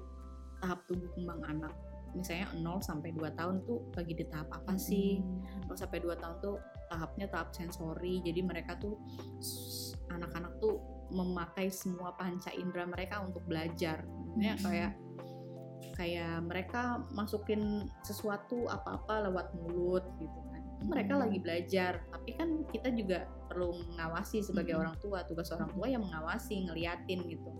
[0.61, 1.75] tahap tumbuh kembang anak.
[2.11, 5.23] Misalnya 0 sampai 2 tahun tuh lagi di tahap apa sih?
[5.23, 5.71] Mm-mm.
[5.71, 6.57] 0 sampai 2 tahun tuh
[6.91, 8.19] tahapnya tahap sensori.
[8.27, 8.99] Jadi mereka tuh
[10.11, 14.03] anak-anak tuh memakai semua panca indera mereka untuk belajar.
[14.35, 14.63] Mm-mm.
[14.63, 14.93] kayak
[15.99, 20.63] kayak mereka masukin sesuatu apa-apa lewat mulut gitu kan.
[20.91, 22.03] Mereka lagi belajar.
[22.11, 27.27] Tapi kan kita juga perlu mengawasi sebagai orang tua tugas orang tua yang mengawasi ngeliatin
[27.27, 27.51] gitu.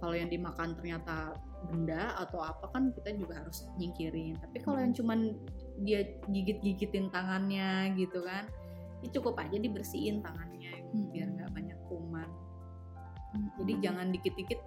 [0.00, 1.36] Kalau yang dimakan ternyata
[1.68, 4.40] benda atau apa kan kita juga harus nyingkirin.
[4.40, 5.36] Tapi kalau yang cuman
[5.84, 8.48] dia gigit-gigitin tangannya gitu kan
[9.04, 12.28] ya cukup aja dibersihin tangannya gitu, biar nggak banyak kuman.
[13.34, 13.50] Mm-mm.
[13.60, 14.60] jadi jangan dikit-dikit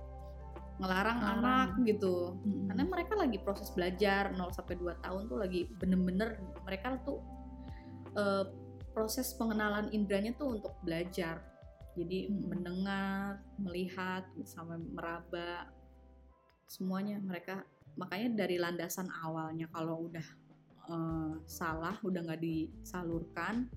[0.78, 1.40] ngelarang Larang.
[1.42, 2.38] anak gitu.
[2.46, 2.70] Mm-mm.
[2.70, 7.24] karena mereka lagi proses belajar 0 sampai 2 tahun tuh lagi bener-bener mereka tuh
[8.14, 8.46] eh,
[8.98, 11.38] proses pengenalan indranya tuh untuk belajar
[11.94, 12.50] jadi Hmm.
[12.50, 15.70] mendengar melihat sampai meraba
[16.66, 17.62] semuanya mereka
[17.94, 20.26] makanya dari landasan awalnya kalau udah
[20.90, 23.70] eh, salah udah nggak disalurkan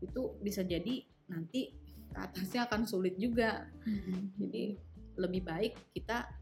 [0.00, 1.76] itu bisa jadi nanti
[2.08, 4.40] ke atasnya akan sulit juga Mm-mm.
[4.40, 4.64] jadi
[5.20, 6.32] lebih baik kita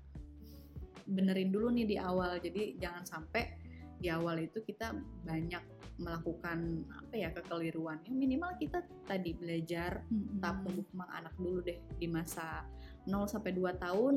[1.11, 3.59] benerin dulu nih di awal jadi jangan sampai
[3.99, 4.95] di awal itu kita
[5.27, 5.63] banyak
[6.01, 6.59] melakukan
[6.89, 10.41] apa ya kekeliruan yang minimal kita tadi belajar Mm-mm.
[10.41, 12.65] tahap tumbuh kembang anak dulu deh di masa
[13.05, 14.15] 0 sampai 2 tahun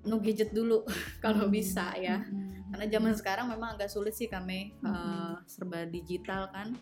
[0.00, 0.86] no gadget dulu
[1.24, 1.52] kalau Mm.
[1.52, 2.70] bisa ya Mm-mm.
[2.70, 4.88] karena zaman sekarang memang agak sulit sih kami Mm-mm.
[4.88, 6.72] eh, serba digital kan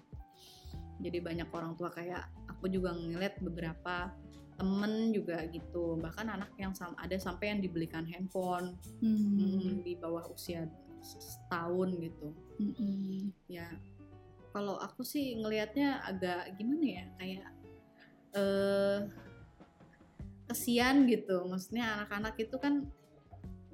[1.01, 4.12] jadi banyak orang tua kayak aku juga ngeliat beberapa
[4.59, 9.16] temen juga gitu bahkan anak yang sam- ada sampai yang dibelikan handphone Mm.
[9.38, 10.68] mm, di bawah usia
[11.01, 13.31] setahun gitu Mm-mm.
[13.47, 13.66] ya
[14.51, 17.49] kalau aku sih ngelihatnya agak gimana ya kayak
[18.35, 18.99] eh
[20.49, 22.88] kesian gitu maksudnya anak-anak itu kan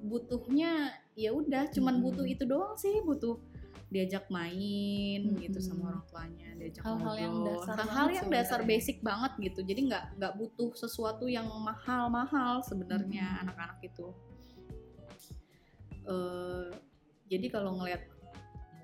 [0.05, 3.39] butuhnya ya udah cuman butuh itu doang sih butuh
[3.95, 5.69] diajak main gitu Mm-mm.
[5.71, 10.05] sama orang tuanya diajak Hal-hal yang dasar hal-hal yang dasar basic banget gitu jadi nggak
[10.19, 13.43] nggak butuh sesuatu yang mahal-mahal sebenarnya Mm-mm.
[13.47, 14.11] anak-anak itu
[16.05, 16.69] Eh,
[17.33, 18.05] jadi kalau ngelihat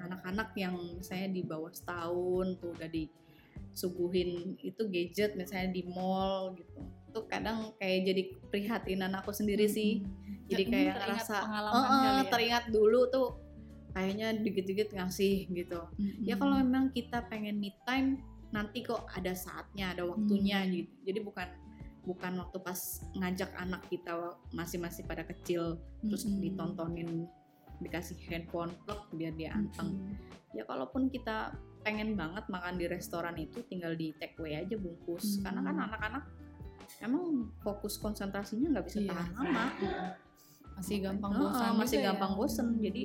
[0.01, 6.81] anak-anak yang misalnya di bawah setahun tuh udah disuguhin itu gadget misalnya di mall gitu
[7.11, 10.07] tuh kadang kayak jadi prihatinan aku sendiri sih
[10.47, 12.31] jadi Ini kayak ngerasa pengalaman "Eh, ya.
[12.31, 13.29] teringat dulu tuh
[13.91, 16.23] kayaknya dikit-dikit ngasih gitu Mm-mm.
[16.23, 20.71] ya kalau memang kita pengen me time nanti kok ada saatnya ada waktunya Hmm.
[20.71, 21.49] gitu jadi bukan
[22.01, 22.81] bukan waktu pas
[23.13, 24.15] ngajak anak kita
[24.51, 26.39] masih-masih pada kecil terus Mm-mm.
[26.41, 27.27] ditontonin
[27.81, 30.16] dikasih handphone plug biar dia anteng Mm-mm.
[30.53, 35.40] ya kalaupun kita pengen banget makan di restoran itu tinggal di take away aja bungkus
[35.40, 35.49] Hmm.
[35.49, 36.25] karena kan anak-anak
[37.01, 37.25] emang
[37.61, 39.09] fokus konsentrasinya nggak bisa Iya.
[39.11, 39.64] tahan lama
[40.77, 42.05] masih gampang bosan masih ya.
[42.12, 43.03] gampang bosen jadi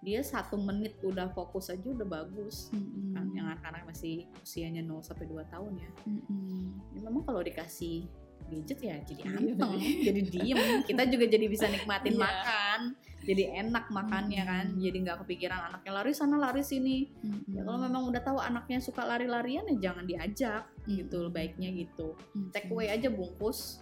[0.00, 3.12] dia satu menit udah fokus aja udah bagus Mm-mm.
[3.12, 6.64] kan yang anak-anak masih usianya 0 sampai 2 tahun ya Mm-mm.
[6.90, 8.08] Ya, memang kalau dikasih
[8.50, 9.38] gadget ya jadi Iya.
[9.54, 12.20] anteng jadi diem kita juga jadi bisa nikmatin Iya.
[12.20, 12.80] makan
[13.20, 17.52] jadi enak makannya kan jadi nggak kepikiran anaknya lari sana lari sini Mm-mm.
[17.52, 21.04] ya kalau memang udah tahu anaknya suka lari-larian ya jangan diajak Mm-mm.
[21.04, 22.50] gitu baiknya gitu Mm-mm.
[22.50, 23.78] take away aja bungkus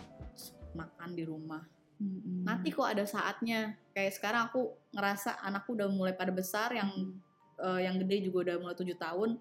[0.73, 1.63] makan di rumah
[1.99, 2.43] Mm-mm.
[2.43, 6.91] nanti kok ada saatnya kayak sekarang aku ngerasa anakku udah mulai pada besar yang
[7.59, 9.39] eh, yang gede juga udah mulai tujuh tahun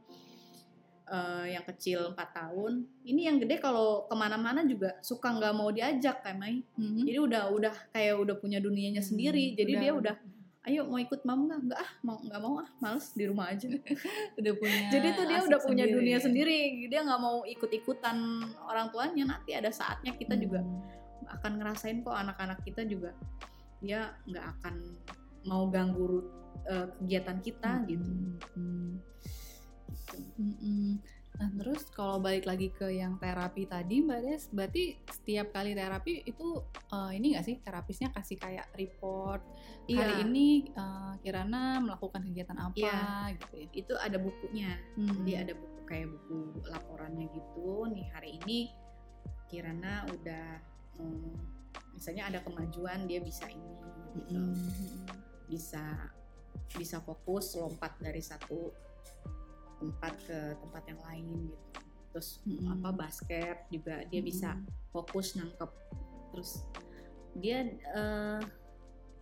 [1.08, 5.70] eh, yang kecil empat tahun ini yang gede kalau ke mana-mana juga suka nggak mau
[5.70, 7.04] diajak kayak Mai Mm-mm.
[7.04, 10.15] jadi udah udah kayak udah punya dunianya Hmm, sendiri jadi udah- dia udah
[10.63, 13.72] ayo mau ikut mam nggak nggak ah mau nggak mau ah males di rumah aja
[14.39, 16.20] udah punya jadi tuh dia udah punya sendiri dunia ya.
[16.20, 18.17] sendiri dia nggak mau ikut-ikutan
[18.62, 20.84] orang tuanya nanti ada saatnya kita juga Mm.
[21.30, 23.12] akan ngerasain kok anak-anak kita juga
[23.78, 24.76] dia nggak akan
[25.43, 26.24] mau ganggu
[26.65, 27.88] eh, kegiatan kita Mm-mm.
[27.88, 28.12] gitu
[28.54, 28.91] Mm.
[30.38, 31.00] Mm-mm.
[31.38, 36.26] Nah terus kalau balik lagi ke yang terapi tadi Mbak Des, berarti setiap kali terapi
[36.26, 36.47] itu
[36.89, 39.45] eh, ini nggak sih terapisnya kasih kayak report
[39.86, 40.26] hari Iya.
[40.26, 43.38] ini eh, Kirana melakukan kegiatan apa Iya.
[43.38, 43.67] gitu ya?
[43.71, 45.13] itu ada bukunya Hmm.
[45.21, 48.60] jadi ada buku kayak buku laporannya gitu nih hari ini
[49.45, 50.47] Kirana udah
[50.97, 51.38] eh,
[51.93, 53.73] misalnya ada kemajuan dia bisa ini
[54.17, 55.06] gitu Mm-mm.
[55.45, 56.10] bisa
[56.73, 58.73] bisa fokus lompat dari satu
[59.78, 61.58] tempat ke tempat yang lain gitu
[62.12, 62.82] terus Mm-mm.
[62.82, 64.90] apa basket juga dia bisa Mm-mm.
[64.90, 65.72] fokus nangkep
[66.34, 66.66] terus
[67.38, 68.42] dia eh,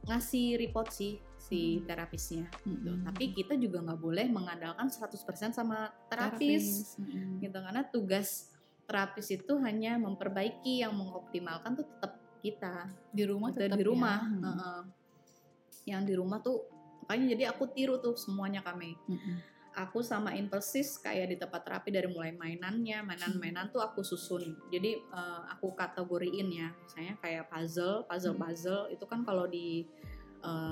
[0.06, 1.86] ngasih report sih si Hmm.
[1.86, 2.89] terapisnya gitu.
[2.89, 3.06] Mm-mm.
[3.06, 7.41] tapi kita juga nggak boleh mengandalkan 100% sama terapis Mm-mm.
[7.41, 8.50] gitu karena tugas
[8.86, 14.41] terapis itu hanya memperbaiki yang mengoptimalkan tuh tetap kita di rumah tetap di rumah ya.
[14.46, 14.80] Heeh.
[15.86, 16.65] yang di rumah tuh
[17.04, 19.38] makanya jadi aku tiru tuh semuanya kami Mm-mm.
[19.76, 24.96] Aku samain persis kayak di tempat terapi dari mulai mainannya mainan-mainan tuh aku susun jadi
[24.96, 29.84] eh, aku kategoriin ya misalnya kayak puzzle puzzle puzzle itu kan kalau di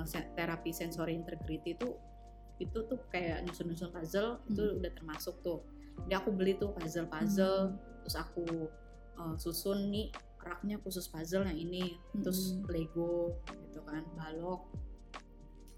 [0.06, 1.98] se- terapi sensory integrity itu
[2.62, 4.78] itu tuh kayak nyusun-nyusun puzzle itu Hmm.
[4.80, 5.66] udah termasuk tuh
[6.06, 7.74] jadi aku beli tuh puzzle puzzle
[8.06, 8.46] terus aku
[9.18, 12.70] eh, susun nih raknya khusus puzzle yang ini terus Mm-mm.
[12.70, 14.70] lego gitu kan balok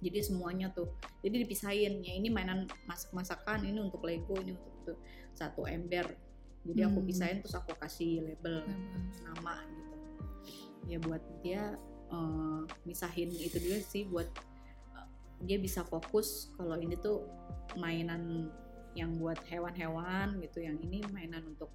[0.03, 0.91] jadi semuanya tuh.
[1.23, 4.97] Jadi dipisahin ya ini mainan masak-masakan ini untuk lego ini untuk tuh
[5.33, 6.07] satu ember.
[6.65, 7.07] Jadi aku Hmm.
[7.07, 8.65] pisahin terus aku kasih label
[9.23, 9.61] nama.
[9.69, 9.95] gitu.
[10.85, 14.29] Ya buat dia eh, misahin itu juga sih buat
[14.93, 15.07] eh,
[15.45, 17.25] dia bisa fokus kalau ini tuh
[17.77, 18.49] mainan
[18.95, 21.67] yang buat hewan-hewan gitu yang ini mainan untuk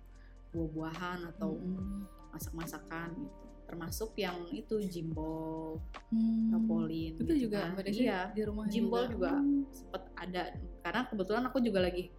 [0.50, 2.08] buah-buahan atau Mm-mm.
[2.32, 5.78] masak-masakan gitu termasuk yang itu jimbol
[6.10, 6.50] Hmm.
[6.90, 7.86] itu gitu juga kan.
[7.86, 9.38] Iya di rumah Jimbol juga.
[9.38, 9.62] Hmm.
[9.70, 10.42] sempet ada
[10.82, 12.10] karena kebetulan aku juga lagi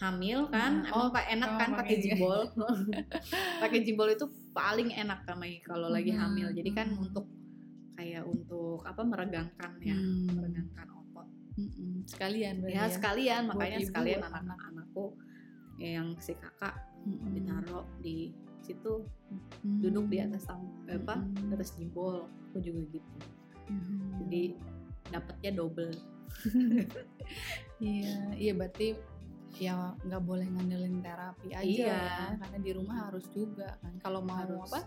[0.00, 2.40] hamil kan Hmm, emang oh, pak enak oh, kan pakai jimbol
[3.62, 4.24] pakai jimbol itu
[4.56, 7.04] paling enak kami kalau lagi Hmm, hamil jadi kan hmm.
[7.04, 7.28] untuk
[7.96, 10.32] kayak untuk apa meregangkan ya Hmm.
[10.32, 12.04] meregangkan otot Mm-mm.
[12.08, 15.04] sekalian berarti ya sekalian Buat makanya ibu, sekalian buat anak-anakku
[15.76, 17.32] yang si kakak Mm-mm.
[17.36, 18.32] ditaruh di
[18.66, 19.06] situ
[19.62, 19.82] Hmm.
[19.82, 21.54] duduk di atas tang apa Hmm.
[21.54, 23.10] atas jimbol aku juga gitu
[23.66, 24.22] Hmm.
[24.26, 24.54] jadi
[25.10, 25.90] dapatnya double
[27.82, 28.94] iya iya berarti
[29.56, 31.96] ya nggak boleh ngandelin terapi aja Iya.
[31.96, 34.68] ya karena di rumah harus juga kan kalau mau Harus.
[34.68, 34.80] apa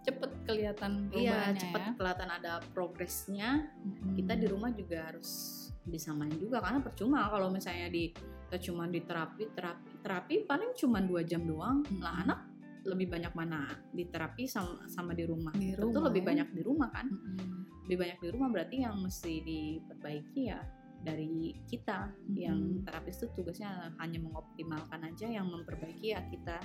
[0.00, 4.16] cepet kelihatan iya cepet ya kelihatan ada progresnya Mm-mm.
[4.16, 8.84] kita di rumah juga harus bisa main juga karena percuma kalau misalnya di kita cuma
[8.86, 12.00] di terapi terapi terapi paling cuma dua jam doang Mm-mm.
[12.04, 12.40] lah anak
[12.84, 16.26] lebih banyak mana di terapi sama sama di rumah Di tentu rumah, lebih ya.
[16.32, 17.48] banyak di rumah kan Mm-mm.
[17.86, 20.60] lebih banyak di rumah berarti yang mesti diperbaiki ya
[21.00, 22.84] dari kita yang Mm-mm.
[22.84, 26.60] terapis itu tugasnya hanya mengoptimalkan aja yang memperbaiki ya kita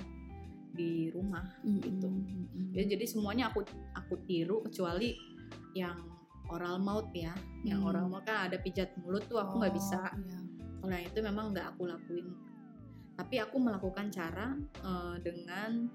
[0.76, 2.08] di rumah gitu.
[2.08, 2.76] Mm-mm.
[2.76, 3.64] ya jadi semuanya aku
[3.96, 5.16] aku tiru kecuali
[5.72, 5.96] yang
[6.46, 7.32] oral mouth ya
[7.64, 7.90] yang Hmm.
[7.90, 10.38] oral mouth kan ada pijat mulut tuh aku nggak Oh, bisa iya.
[10.78, 12.28] kalau yang itu memang nggak aku lakuin
[13.16, 15.88] tapi aku melakukan cara eh, dengan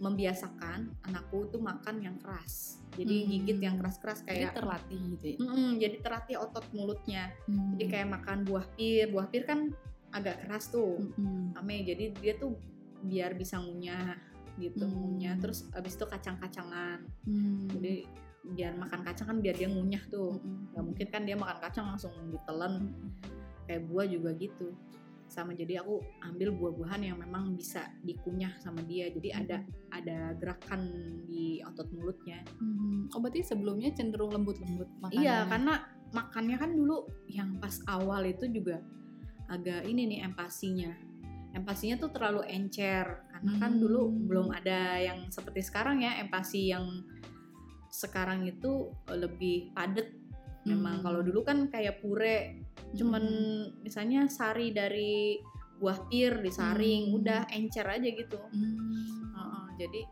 [0.00, 3.28] membiasakan anakku tuh makan yang keras jadi Hmm.
[3.28, 7.76] gigit yang keras-keras jadi kayak terlatih gitu ya Mm-mm, jadi terlatih otot mulutnya Hmm.
[7.76, 9.70] jadi kayak makan buah pir buah pir kan
[10.10, 11.54] agak keras tuh Mm-mm.
[11.54, 12.56] ame jadi dia tuh
[13.00, 14.16] biar bisa ngunyah
[14.56, 14.96] gitu Hmm.
[14.96, 17.68] ngunyah terus abis itu kacang-kacangan Hmm.
[17.70, 18.08] jadi
[18.40, 20.40] biar makan kacang kan biar dia ngunyah tuh
[20.72, 23.10] nggak mungkin kan dia makan kacang langsung ditelan Mm-mm.
[23.64, 24.72] kayak buah juga gitu
[25.30, 29.56] sama jadi aku ambil buah-buahan yang memang bisa dikunyah sama dia jadi ada
[29.88, 30.82] ada gerakan
[31.24, 33.14] di otot mulutnya Mhm.
[33.14, 35.22] Oh berarti sebelumnya cenderung lembut-lembut makanannya.
[35.22, 35.74] iya karena
[36.10, 38.82] makannya kan dulu yang pas awal itu juga
[39.46, 40.90] agak ini nih empasinya
[41.50, 44.26] empasinya tuh terlalu encer karena kan dulu Hmm.
[44.26, 46.86] belum ada yang seperti sekarang ya empasi yang
[47.90, 50.06] sekarang itu lebih padat
[50.62, 51.04] memang Hmm.
[51.04, 52.54] kalau dulu kan kayak pure
[52.92, 53.84] cuman Mhm.
[53.84, 55.38] misalnya sari dari
[55.80, 57.16] buah pir disaring Hmm.
[57.22, 59.32] udah encer aja gitu Hmm.
[59.32, 60.02] Heeh, jadi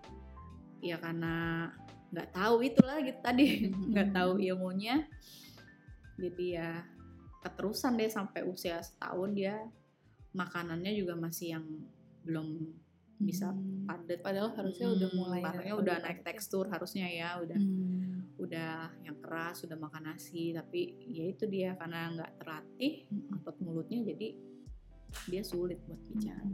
[0.80, 1.68] ya karena
[2.08, 3.46] nggak tahu itulah gitu tadi
[3.92, 5.04] nggak tahu ilmunya
[6.16, 6.70] jadi ya
[7.44, 9.60] keterusan deh sampai usia setahun dia
[10.32, 11.66] makanannya juga masih yang
[12.24, 12.74] belum
[13.18, 13.82] bisa Hmm.
[13.84, 16.24] padat Padahal harusnya udah Hmm, mulai harusnya dari udah naik ya.
[16.24, 18.16] tekstur harusnya ya udah Hmm.
[18.38, 23.34] udah yang keras udah makan nasi tapi ya itu dia karena nggak terlatih Mm-mm.
[23.36, 24.28] otot mulutnya jadi
[25.26, 26.46] dia sulit buat bicara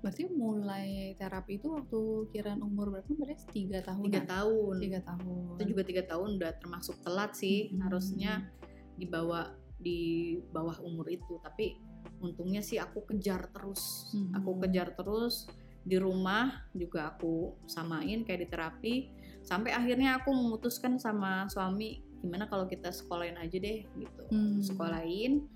[0.00, 3.04] Berarti mulai terapi itu waktu kiraan umur berapa?
[3.10, 4.08] Berarti tiga tahun.
[4.08, 5.44] tiga tahun Tiga tahun.
[5.52, 7.84] itu juga tiga tahun udah termasuk telat sih Mm-mm.
[7.84, 8.48] harusnya
[8.96, 10.00] dibawa di
[10.46, 11.76] bawah umur itu tapi
[12.18, 14.32] untungnya sih aku kejar terus Mhm.
[14.34, 15.48] aku kejar terus
[15.80, 18.94] di rumah juga aku samain kayak di terapi
[19.40, 24.60] sampai akhirnya aku memutuskan sama suami gimana kalau kita sekolahin aja deh gitu Hmm.
[24.60, 25.48] sekolahin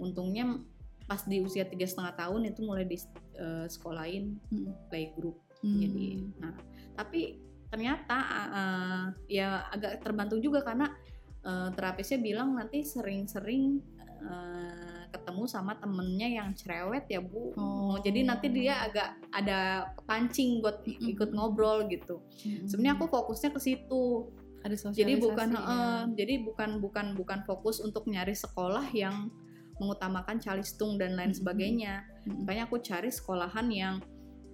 [0.00, 0.64] untungnya
[1.04, 2.96] pas di usia tiga setengah tahun itu mulai di
[3.36, 4.72] eh, sekolahin Hmm.
[4.88, 5.80] playgroup Hmm.
[5.80, 6.08] jadi
[6.40, 6.52] nah
[6.96, 8.16] tapi ternyata
[8.54, 10.86] uh, ya agak terbantu juga karena
[11.42, 13.82] uh, terapisnya bilang nanti sering-sering
[14.22, 14.95] uh,
[15.36, 18.00] ketemu sama temennya yang cerewet ya bu Oh.
[18.00, 22.64] jadi nanti dia agak ada pancing buat ikut ngobrol gitu Hmm.
[22.64, 24.32] sebenarnya aku fokusnya ke situ
[24.64, 25.60] ada jadi bukan ya.
[25.60, 29.28] uh, jadi bukan bukan bukan fokus untuk nyari sekolah yang
[29.76, 31.40] mengutamakan calistung dan lain Mm-mm.
[31.44, 32.48] sebagainya Mm-mm.
[32.48, 33.94] makanya aku cari sekolahan yang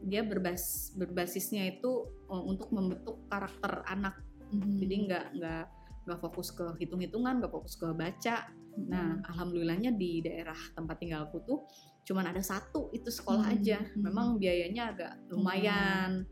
[0.02, 4.18] dia berbas berbasisnya itu uh, untuk membentuk karakter anak
[4.50, 4.76] Mhm.
[4.82, 5.64] jadi nggak nggak
[6.02, 9.28] nggak fokus ke hitung-hitungan nggak fokus ke baca nah Mhm.
[9.28, 11.68] alhamdulillahnya di daerah tempat tinggalku tuh
[12.02, 14.00] cuman ada satu itu sekolah Hmm, aja hmm.
[14.00, 16.24] memang biayanya agak lumayan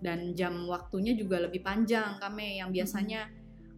[0.00, 3.28] dan jam waktunya juga lebih panjang kami yang biasanya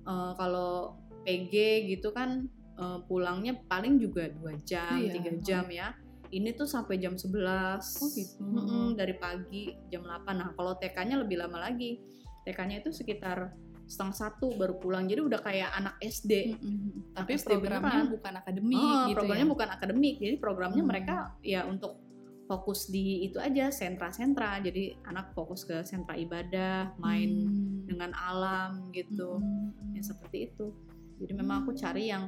[0.04, 1.52] uh, kalau PG
[1.90, 5.12] gitu kan uh, pulangnya paling juga dua jam Iya.
[5.12, 5.90] tiga jam ya
[6.26, 8.42] ini tuh sampai jam 11 Oh, gitu.
[8.42, 12.02] Mm-mm, dari pagi jam 8 nah kalau TK-nya lebih lama lagi
[12.42, 13.54] TK-nya itu sekitar
[13.86, 17.14] setengah satu baru pulang jadi udah kayak anak SD Mhm.
[17.14, 18.06] Tapi SD programnya beneran.
[18.12, 19.52] bukan akademik Oh, gitu programnya ya.
[19.52, 20.90] bukan akademik jadi programnya Hmm.
[20.90, 21.92] mereka ya untuk
[22.44, 27.86] fokus di itu aja sentra-sentra jadi anak fokus ke sentra ibadah main Hmm.
[27.86, 29.94] dengan alam gitu Mhm.
[29.94, 30.74] ya seperti itu
[31.16, 32.26] jadi memang aku cari yang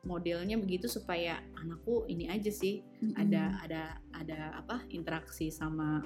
[0.00, 3.14] modelnya begitu supaya anakku ini aja sih Mhm.
[3.14, 3.82] ada ada
[4.14, 6.00] ada apa interaksi sama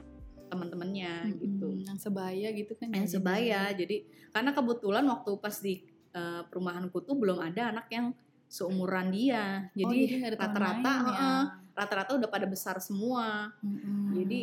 [0.52, 1.38] teman-temannya Mhm.
[1.40, 3.78] gitu yang sebaya gitu kan yang ya, sebaya jadinya.
[3.80, 3.96] jadi
[4.30, 5.74] karena kebetulan waktu pas di
[6.12, 8.12] eh, perumahanku tuh belum ada anak yang
[8.44, 11.28] seumuran dia Oh, jadi teman rata-rata ya.
[11.72, 14.12] rata-rata udah pada besar semua Mhm.
[14.12, 14.40] jadi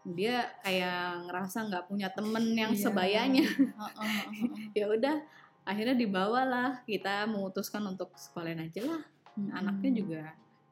[0.00, 2.88] dia kayak ngerasa nggak punya temen yang Iya.
[2.88, 3.44] sebayanya
[4.72, 5.20] ya udah
[5.62, 9.02] akhirnya dibawalah kita memutuskan untuk sekolahin aja lah
[9.36, 9.50] Mhm.
[9.52, 10.22] anaknya juga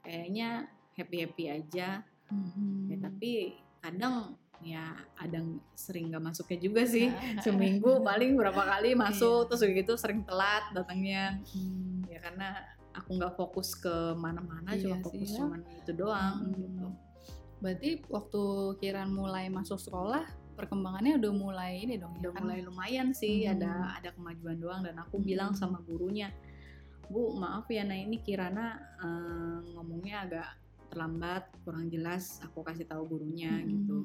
[0.01, 0.49] kayaknya
[0.97, 2.01] happy happy aja
[2.33, 2.89] Mhm.
[2.89, 3.33] ya tapi
[3.79, 5.39] kadang ya ada
[5.73, 7.07] sering nggak masuknya juga sih
[7.41, 9.49] seminggu paling berapa kali masuk Iya.
[9.49, 12.11] terus gitu sering telat datangnya Mhm.
[12.11, 12.49] ya karena
[12.91, 15.47] aku nggak fokus ke mana-mana cuma Iya fokus sih ya.
[15.47, 16.55] cuman itu doang Mhm.
[16.57, 16.87] gitu
[17.59, 18.43] Berarti waktu
[18.79, 20.23] Kiran mulai masuk sekolah
[20.55, 22.43] perkembangannya udah mulai ini dong ya udah kan?
[22.47, 23.51] mulai lumayan sih Mhm.
[23.55, 25.25] ada ada kemajuan doang dan aku Mhm.
[25.25, 26.31] bilang sama gurunya
[27.09, 30.49] bu maaf ya nah ini Kirana eh, ngomongnya agak
[30.89, 33.97] terlambat kurang jelas aku kasih tahu gurunya Mhm, gitu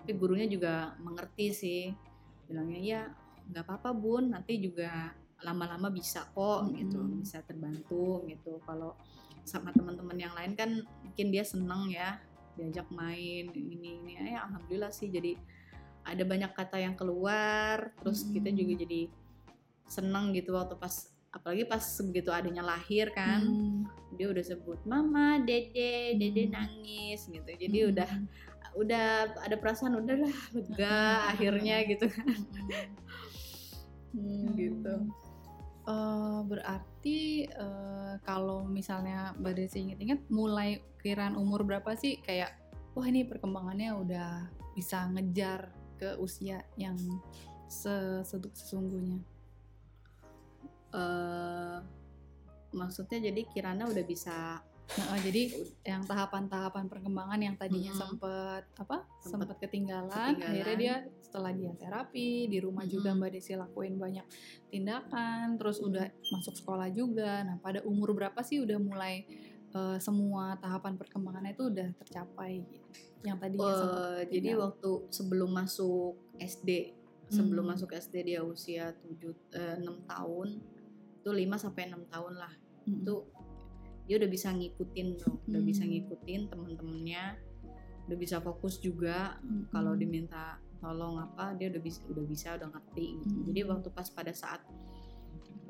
[0.00, 1.82] tapi gurunya juga mengerti sih
[2.48, 3.02] bilangnya ya
[3.52, 5.12] nggak apa-apa bun nanti juga
[5.42, 7.20] lama-lama bisa kok gitu Mm-mm.
[7.20, 8.94] bisa terbantu gitu kalau
[9.42, 10.70] sama teman-teman yang lain kan
[11.02, 12.16] mungkin dia seneng ya
[12.54, 15.34] diajak main ini ini ya alhamdulillah sih jadi
[16.02, 18.58] ada banyak kata yang keluar terus kita Mm-mm.
[18.62, 19.00] juga jadi
[19.90, 23.88] seneng gitu waktu pas apalagi pas begitu adanya lahir kan Hmm.
[24.14, 26.52] dia udah sebut mama dede dede Hmm.
[26.54, 27.90] nangis gitu jadi Mhm.
[27.92, 28.10] udah
[28.72, 29.06] udah
[29.40, 31.32] ada perasaan udahlah lega Mm-mm.
[31.32, 32.88] akhirnya gitu kan Mhm.
[34.14, 34.94] hmm, gitu
[35.82, 42.54] Eh, berarti eh, kalau misalnya Mbak Desi inget-inget mulai kiraan umur berapa sih kayak
[42.94, 44.46] wah ini perkembangannya udah
[44.78, 46.94] bisa ngejar ke usia yang
[47.66, 49.18] sesungguhnya
[50.92, 51.78] uh,
[52.72, 54.62] maksudnya jadi Kirana udah bisa
[54.92, 55.48] Nah, jadi
[55.88, 58.00] yang tahapan-tahapan perkembangan yang tadinya hmm.
[58.02, 62.92] sempat apa sempat ketinggalan, ketinggalan, akhirnya dia setelah dia terapi di rumah hmm.
[62.92, 64.26] juga Mbak Desi lakuin banyak
[64.68, 65.88] tindakan, terus hmm.
[65.88, 67.40] udah masuk sekolah juga.
[67.40, 69.24] Nah pada umur berapa sih udah mulai
[69.72, 72.88] uh, semua tahapan perkembangannya itu udah tercapai gitu?
[73.24, 76.92] Yang tadinya uh, jadi waktu sebelum masuk SD,
[77.32, 77.72] sebelum hmm.
[77.80, 80.60] masuk SD dia usia tujuh eh, enam tahun,
[81.22, 82.52] itu 5 sampai enam tahun lah.
[82.82, 82.98] Hmm.
[82.98, 83.30] Itu
[84.06, 85.70] dia udah bisa ngikutin tuh udah hmm.
[85.70, 87.38] bisa ngikutin teman-temannya
[88.10, 89.70] udah bisa fokus juga hmm.
[89.70, 93.46] kalau diminta tolong apa dia udah bisa udah bisa udah ngerti gitu hmm.
[93.46, 94.60] jadi waktu pas pada saat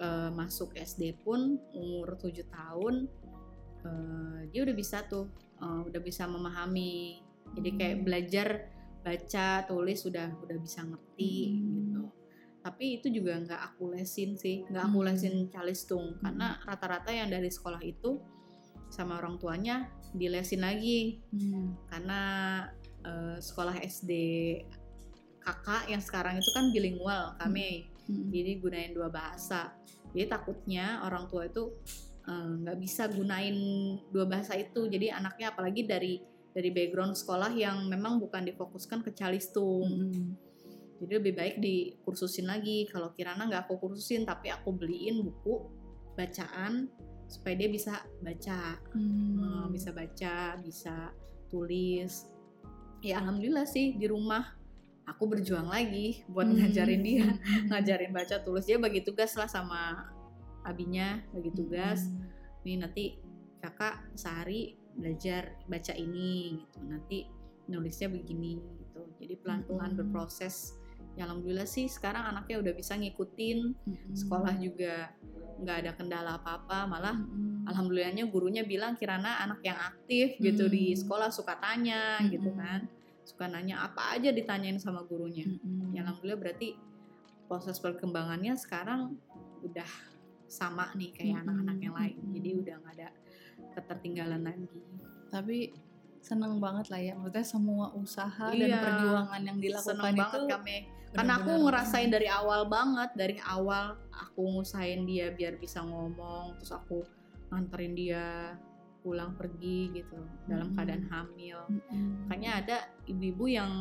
[0.01, 2.95] uh, masuk SD pun umur 7 tahun
[3.85, 5.29] uh, dia udah bisa tuh
[5.61, 7.21] uh, udah bisa memahami
[7.53, 8.49] jadi kayak belajar
[9.05, 11.61] baca tulis sudah udah bisa ngerti hmm.
[11.61, 11.82] gitu
[12.63, 15.07] tapi itu juga nggak aku lesin sih nggak aku hmm.
[15.11, 16.21] lesin calistung hmm.
[16.23, 18.23] karena rata-rata yang dari sekolah itu
[18.89, 21.91] sama orang tuanya dilesin lagi hmm.
[21.91, 22.21] karena
[23.03, 24.11] uh, sekolah SD
[25.43, 28.31] kakak yang sekarang itu kan bilingual kami hmm.
[28.31, 29.75] jadi gunain dua bahasa
[30.15, 31.73] jadi takutnya orang tua itu
[32.29, 33.57] eh, nggak uh, bisa gunain
[34.15, 39.11] dua bahasa itu jadi anaknya apalagi dari dari background sekolah yang memang bukan difokuskan ke
[39.19, 40.52] calistung hmm
[41.03, 45.67] jadi lebih baik dikursusin lagi kalau Kirana nggak aku kursusin tapi aku beliin buku
[46.15, 46.87] bacaan
[47.27, 49.35] supaya dia bisa baca hmm.
[49.43, 51.11] uh, bisa baca bisa
[51.51, 52.31] tulis
[53.03, 54.47] ya alhamdulillah sih di rumah
[55.11, 56.57] aku berjuang lagi buat hmm.
[56.63, 57.67] ngajarin dia hmm.
[57.75, 60.07] ngajarin baca tulis dia bagi tugas lah sama
[60.63, 62.63] abinya bagi tugas hmm.
[62.63, 63.05] nih nanti
[63.59, 67.19] kakak sehari belajar baca ini gitu nanti
[67.67, 69.99] nulisnya begini gitu jadi pelan-pelan hmm.
[69.99, 70.82] berproses
[71.13, 74.13] ya alhamdulillah sih sekarang anaknya udah bisa ngikutin hmm.
[74.17, 75.13] sekolah juga
[75.63, 77.69] nggak ada kendala apa-apa malah hmm.
[77.69, 80.43] alhamdulillahnya gurunya bilang Kirana anak yang aktif hmm.
[80.43, 82.29] gitu di sekolah suka tanya hmm.
[82.33, 82.89] gitu kan
[83.23, 85.95] suka nanya apa aja ditanyain sama gurunya hmm.
[85.95, 86.75] ya alhamdulillah berarti
[87.47, 89.15] proses perkembangannya sekarang
[89.63, 89.87] udah
[90.51, 91.85] sama nih kayak anak-anak hmm.
[91.87, 93.09] yang lain jadi udah nggak ada
[93.77, 94.69] ketertinggalan lagi
[95.31, 95.73] tapi
[96.23, 100.51] seneng banget lah ya maksudnya semua usaha iya, dan perjuangan yang dilakukan seneng itu banget
[100.55, 100.77] kami
[101.13, 106.73] karena aku ngerasain dari awal banget dari awal aku ngusahain dia biar bisa ngomong terus
[106.73, 107.05] aku
[107.53, 108.57] nganterin dia
[109.05, 110.17] pulang pergi gitu
[110.49, 110.77] dalam hmm.
[110.79, 112.31] keadaan hamil hmm.
[112.31, 113.73] makanya ada ibu-ibu yang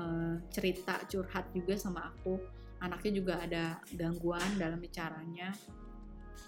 [0.00, 2.40] uh, cerita curhat juga sama aku
[2.80, 5.52] anaknya juga ada gangguan dalam bicaranya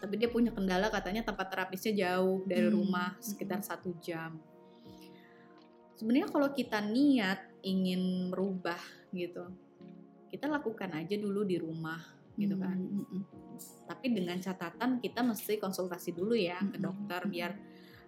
[0.01, 2.75] tapi dia punya kendala katanya tempat terapisnya jauh dari hmm.
[2.81, 4.41] rumah sekitar satu jam
[6.01, 8.81] sebenarnya kalau kita niat ingin merubah
[9.13, 9.53] gitu
[10.33, 12.01] kita lakukan aja dulu di rumah
[12.41, 13.23] gitu kan mm -hmm.
[13.85, 16.73] tapi dengan catatan kita mesti konsultasi dulu ya mm -hmm.
[16.73, 17.53] ke dokter biar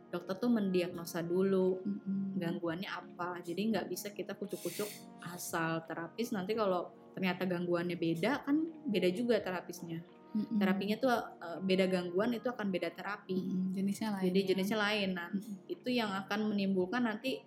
[0.09, 2.25] dokter tuh mendiagnosa dulu mm -hmm.
[2.41, 4.89] gangguannya apa jadi nggak bisa kita kucuk-kucuk
[5.29, 10.03] asal terapis nanti kalau ternyata gangguannya beda kan beda juga terapisnya
[10.35, 10.59] mm-hmm.
[10.59, 13.71] terapinya tuh uh, beda gangguan itu akan beda terapi mm-hmm.
[13.79, 14.47] jenisnya lain jadi ya.
[14.53, 15.57] jenisnya lain nah mm-hmm.
[15.71, 17.41] itu yang akan menimbulkan nanti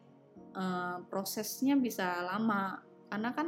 [0.56, 2.80] uh, prosesnya bisa lama
[3.12, 3.48] karena kan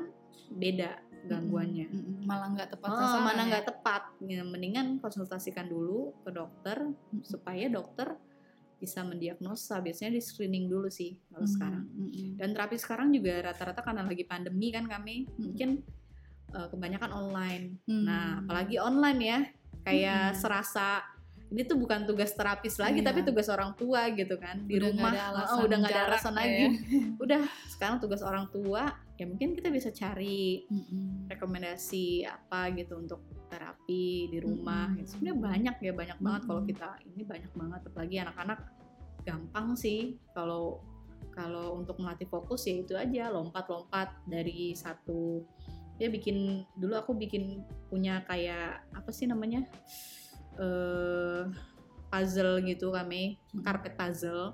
[0.49, 0.91] beda
[1.27, 2.15] gangguannya mm -hmm.
[2.23, 3.69] malah nggak tepat oh, mana nggak ya?
[3.73, 7.21] tepat ya, mendingan konsultasikan dulu ke dokter mm -hmm.
[7.25, 8.15] supaya dokter
[8.79, 11.53] bisa mendiagnosa biasanya di screening dulu sih kalau mm -hmm.
[11.53, 12.29] sekarang mm -hmm.
[12.39, 15.41] dan terapi sekarang juga rata-rata karena lagi pandemi kan kami mm -hmm.
[15.43, 15.69] mungkin
[16.55, 18.03] uh, kebanyakan online mm -hmm.
[18.07, 19.39] nah apalagi online ya
[19.83, 20.39] kayak mm -hmm.
[20.39, 21.03] serasa
[21.49, 23.07] ini tuh bukan tugas terapis lagi iya.
[23.09, 26.33] tapi tugas orang tua gitu kan di udah rumah gak oh, udah nggak ada alasan
[26.33, 26.37] ya.
[26.37, 26.63] lagi
[27.17, 27.43] udah
[27.73, 31.27] sekarang tugas orang tua ya mungkin kita bisa cari mm-hmm.
[31.27, 35.09] rekomendasi apa gitu untuk terapi di rumah mm-hmm.
[35.09, 36.47] sebenarnya banyak ya banyak banget mm-hmm.
[36.47, 38.59] kalau kita ini banyak banget apalagi anak-anak
[39.25, 40.85] gampang sih kalau
[41.33, 45.43] kalau untuk melatih fokus ya itu aja lompat-lompat dari satu
[45.99, 49.67] ya bikin dulu aku bikin punya kayak apa sih namanya
[50.59, 51.47] uh,
[52.09, 53.99] puzzle gitu kami karpet hmm.
[53.99, 54.45] puzzle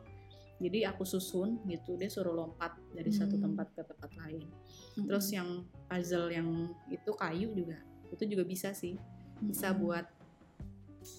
[0.56, 3.20] jadi aku susun gitu dia suruh lompat dari hmm.
[3.20, 4.48] satu tempat ke tempat lain
[4.96, 5.08] hmm.
[5.08, 7.80] terus yang puzzle yang itu kayu juga
[8.12, 8.96] itu juga bisa sih
[9.44, 9.80] bisa hmm.
[9.84, 10.06] buat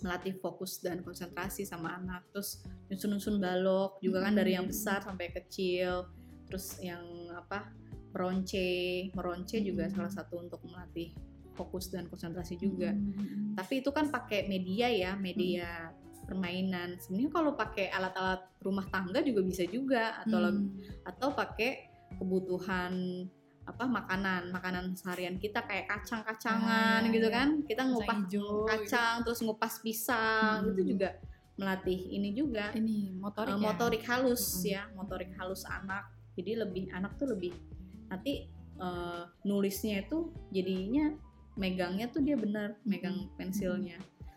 [0.03, 5.31] melatih fokus dan konsentrasi sama anak terus nyusun-nyusun balok juga kan dari yang besar sampai
[5.31, 6.11] kecil
[6.51, 7.03] terus yang
[7.35, 7.71] apa
[8.11, 8.67] meronce
[9.15, 11.15] meronce juga salah satu untuk melatih
[11.57, 12.93] fokus dan konsentrasi juga.
[12.93, 13.57] Hmm.
[13.57, 16.29] Tapi itu kan pakai media ya, media hmm.
[16.29, 17.01] permainan.
[17.01, 21.09] Sebenarnya kalau pakai alat-alat rumah tangga juga bisa juga atau hmm.
[21.09, 21.89] atau pakai
[22.21, 23.25] kebutuhan
[23.67, 29.43] apa makanan makanan seharian kita kayak kacang-kacangan Ah, gitu kan kita ngupas hijau kacang terus
[29.43, 30.71] ngupas pisang Hmm.
[30.71, 31.19] itu juga
[31.59, 33.63] melatih ini juga ini motorik ya?
[33.67, 34.71] motorik halus Mm-mm.
[34.71, 36.07] ya motorik halus anak
[36.39, 37.59] jadi lebih anak tuh lebih
[38.07, 38.47] nanti
[38.79, 41.11] eh, nulisnya itu jadinya
[41.57, 43.97] megangnya tuh dia bener megang pensilnya.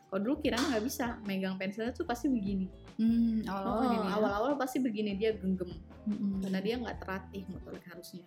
[0.10, 2.66] Kalau dulu kiranya nggak bisa megang pensilnya tuh pasti begini.
[2.98, 4.00] Hmm, awal-awal Oh, ya?
[4.18, 5.70] awal-awal pasti begini dia genggam.
[6.10, 6.42] Mm-mm.
[6.42, 8.26] karena dia nggak terlatih motorik halusnya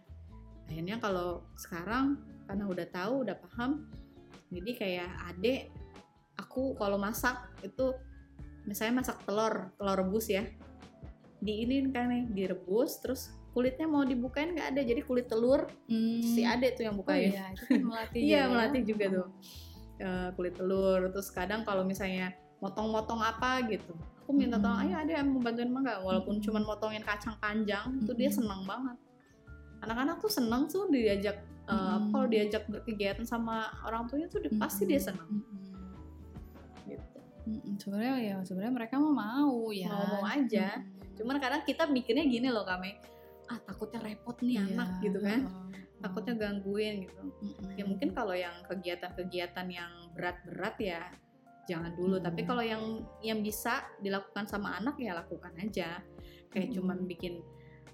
[0.71, 3.91] akhirnya kalau sekarang karena udah tahu udah paham
[4.55, 5.61] jadi kayak adek
[6.39, 7.35] aku kalau masak
[7.67, 7.91] itu
[8.69, 10.47] misalnya masak telur telur rebus ya.
[11.43, 16.21] Diinin kan nih direbus terus kulitnya mau dibukain nggak ada jadi kulit telur Hmm.
[16.21, 18.43] si adek tuh yang Oh bukain iya, itu kan melatih Iya ya.
[18.47, 19.29] melatih juga tuh
[19.95, 24.89] Eh, kulit telur terus kadang kalau misalnya motong-motong apa gitu aku minta tolong Mm-mm.
[24.89, 26.45] ayo ada yang mau bantuin mah nggak walaupun Mm-mm.
[26.45, 28.39] cuman motongin kacang panjang itu dia Mm-mm.
[28.41, 28.97] senang banget
[29.81, 32.09] anak-anak tuh senang tuh diajak eh, Mm-mm.
[32.09, 35.71] kalau diajak berkegiatan sama orang tuanya tuh dia- pasti dia senang Mm-mm.
[36.89, 37.19] gitu.
[37.79, 39.87] Sebenarnya ya sebenarnya mereka mau mau ya.
[39.89, 40.79] Mau-mau aja.
[40.79, 41.01] Mm-mm.
[41.13, 42.97] cuman kadang kita mikirnya gini loh kami
[43.49, 45.69] ah takutnya repot nih Iya, anak gitu kan heeh.
[45.99, 47.75] takutnya gangguin gitu Mm-mm.
[47.75, 51.03] ya mungkin kalau yang kegiatan-kegiatan yang berat-berat ya
[51.65, 52.27] jangan dulu Hmm.
[52.27, 52.83] tapi kalau yang
[53.21, 56.03] yang bisa dilakukan sama anak ya lakukan aja
[56.49, 56.77] kayak Hmm.
[56.77, 57.39] cuman bikin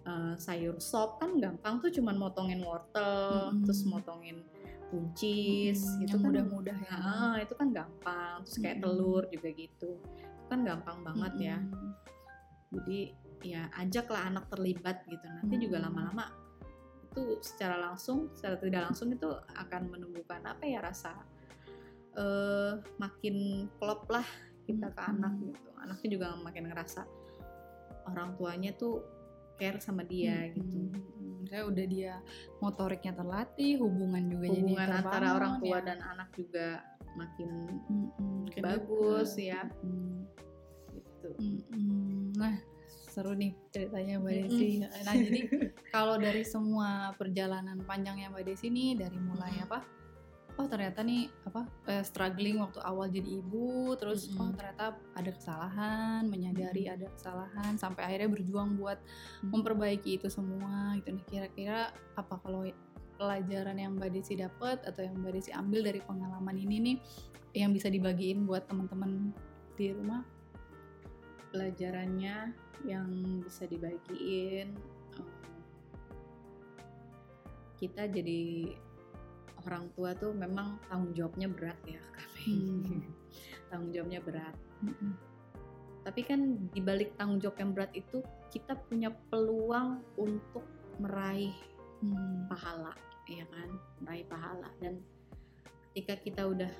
[0.02, 3.60] eh, sayur sop kan gampang tuh cuman motongin wortel Hmm.
[3.60, 4.40] terus motongin
[4.88, 6.04] buncis Mm-mm.
[6.04, 6.96] itu kan mudah-mudah ya.
[6.96, 8.84] Ah, itu kan gampang terus kayak Hmm.
[8.88, 11.92] telur juga gitu itu kan gampang banget ya Mm-mm.
[12.72, 12.98] jadi
[13.40, 15.86] ya ajaklah anak terlibat gitu nanti juga Hmm.
[15.90, 16.26] lama-lama
[17.04, 21.14] itu secara langsung secara tidak langsung itu akan menumbuhkan apa ya rasa
[22.14, 23.36] eh makin
[23.76, 24.26] klop lah
[24.64, 25.12] kita ke Hmm.
[25.16, 27.02] anak gitu anaknya juga makin ngerasa
[28.06, 29.04] orang tuanya tuh
[29.54, 31.44] care sama dia gitu Mm-mm.
[31.48, 32.20] Saya udah dia
[32.60, 35.86] motoriknya terlatih, hubungan juga jadi hubungan antara terbangun, orang tua ya.
[35.88, 36.66] dan anak juga
[37.16, 37.50] makin
[37.88, 39.48] Mm-mm, makin bagus deket.
[39.48, 39.60] ya.
[39.80, 40.18] Mm.
[40.92, 42.36] gitu Mm-mm.
[42.36, 42.54] Nah,
[43.18, 44.30] seru nih ceritanya Mbak.
[44.46, 44.78] Desi.
[44.78, 45.40] Nah, jadi
[45.94, 49.82] kalau dari semua perjalanan panjangnya Mbak Desi nih dari mulai apa?
[50.54, 51.66] Oh, ternyata nih apa?
[51.90, 54.38] eh, struggling waktu awal jadi ibu, terus Mm-mm.
[54.38, 59.50] oh ternyata ada kesalahan, menyadari ada kesalahan sampai akhirnya berjuang buat Mm-mm.
[59.50, 61.26] memperbaiki itu semua gitu nih.
[61.26, 62.70] Kira-kira apa kalau
[63.18, 66.96] pelajaran yang Mbak Desi dapat atau yang Mbak Desi ambil dari pengalaman ini nih
[67.58, 69.34] yang bisa dibagiin buat teman-teman
[69.74, 70.22] di rumah?
[71.52, 72.52] pelajarannya
[72.84, 73.08] yang
[73.42, 74.74] bisa dibagiin
[75.16, 75.26] em,
[77.78, 78.74] kita jadi
[79.66, 83.02] orang tua tuh memang tanggung jawabnya berat ya kami Hmm.
[83.68, 85.12] tanggung jawabnya berat Mm-mm.
[86.06, 86.40] tapi kan
[86.72, 90.64] di balik tanggung jawab yang berat itu kita punya peluang untuk
[90.98, 91.54] meraih
[91.98, 92.46] Hmm.
[92.46, 92.94] pahala
[93.26, 93.68] ya kan
[93.98, 95.02] meraih pahala dan
[95.90, 96.70] ketika kita udah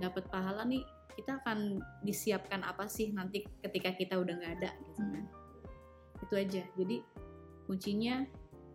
[0.00, 0.80] dapat pahala nih
[1.12, 5.24] kita akan disiapkan apa sih nanti ketika kita udah nggak ada gitu kan
[6.32, 7.04] itu aja jadi
[7.68, 8.24] kuncinya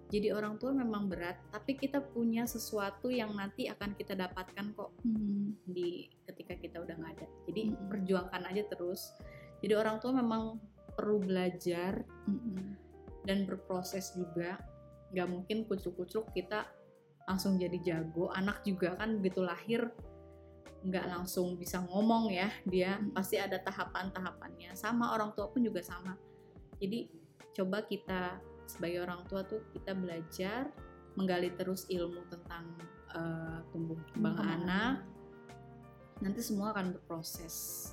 [0.08, 4.93] jadi orang tua memang berat tapi kita punya sesuatu yang nanti akan kita dapatkan kok
[5.01, 5.58] Hmm.
[5.66, 7.89] di ketika kita udah nggak ada jadi Mm-mm.
[7.89, 9.10] perjuangkan aja terus
[9.66, 10.62] jadi orang tua memang
[10.93, 12.78] perlu belajar Mm-mm.
[13.26, 14.62] dan berproses juga
[15.18, 16.70] nggak mungkin kucuk-kucuk kita
[17.26, 19.89] langsung jadi jago anak juga kan begitu lahir
[20.86, 23.18] nggak langsung bisa ngomong ya dia Hmm.
[23.18, 26.14] pasti ada tahapan-tahapannya sama orang tua pun juga sama
[26.78, 27.10] jadi
[27.58, 28.38] coba kita
[28.70, 30.70] sebagai orang tua tuh kita belajar
[31.18, 32.70] menggali terus ilmu tentang
[33.18, 34.95] eh, tumbuh kembang Kembang anak.
[36.22, 37.89] nanti semua akan berproses.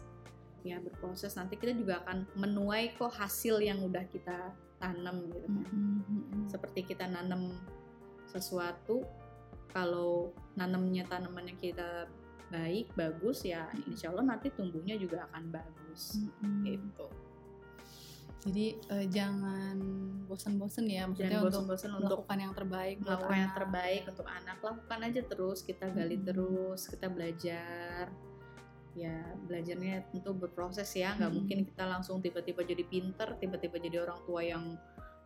[0.64, 1.36] Ya berproses.
[1.36, 5.64] Nanti kita juga akan menuai kok hasil yang udah kita tanam gitu kan.
[5.72, 6.44] Mm-mm.
[6.52, 7.56] seperti kita nanam
[8.28, 9.00] sesuatu
[9.72, 12.04] kalau nanamnya tanaman yang kita
[12.52, 16.20] baik bagus ya insya Allah nanti tumbuhnya juga akan bagus.
[16.20, 16.64] Mm-mm.
[16.68, 17.08] gitu
[18.44, 19.76] Jadi eh, jangan
[20.28, 23.58] bosan-bosan ya, maksudnya jangan untuk bosan-bosan untuk melakukan yang terbaik melakukan yang anak.
[23.60, 26.26] terbaik untuk anak lakukan aja terus kita gali Mm-mm.
[26.28, 28.04] terus kita belajar
[28.94, 29.16] ya
[29.50, 31.38] belajarnya tentu berproses ya nggak Mm-mm.
[31.38, 34.64] mungkin kita langsung tiba-tiba jadi pinter tiba-tiba jadi orang tua yang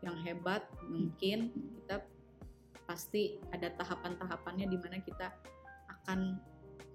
[0.00, 1.52] yang hebat mungkin
[1.82, 2.06] kita
[2.88, 5.28] pasti ada tahapan-tahapannya di mana kita
[6.00, 6.40] akan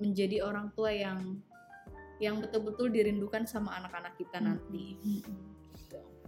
[0.01, 1.37] menjadi orang tua yang
[2.17, 5.52] yang betul-betul dirindukan sama anak-anak kita nanti Mm-mm.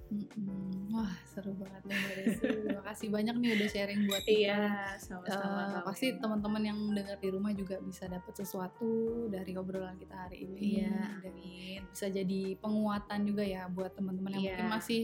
[0.05, 0.93] Mm-mm.
[0.93, 2.45] Wah seru banget nih Mbak Desi.
[2.45, 4.37] Terima kasih banyak nih udah sharing buat kita.
[4.37, 4.61] iya
[5.01, 10.15] sama-sama Kak pasti teman-teman yang dengar di rumah juga bisa dapat sesuatu dari obrolan kita
[10.15, 10.85] hari ini.
[10.85, 14.49] iya amin bisa jadi penguatan juga ya buat teman-teman yang Iya.
[14.55, 15.01] mungkin masih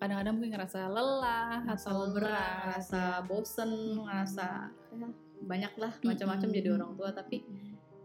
[0.00, 4.00] kadang-kadang mungkin ngerasa lelah atau berat, ngerasa bosen, hmm.
[4.08, 4.46] ngerasa
[4.96, 5.08] ya,
[5.44, 6.56] banyak lah macam-macam hmm.
[6.56, 7.10] jadi orang tua.
[7.12, 7.36] Tapi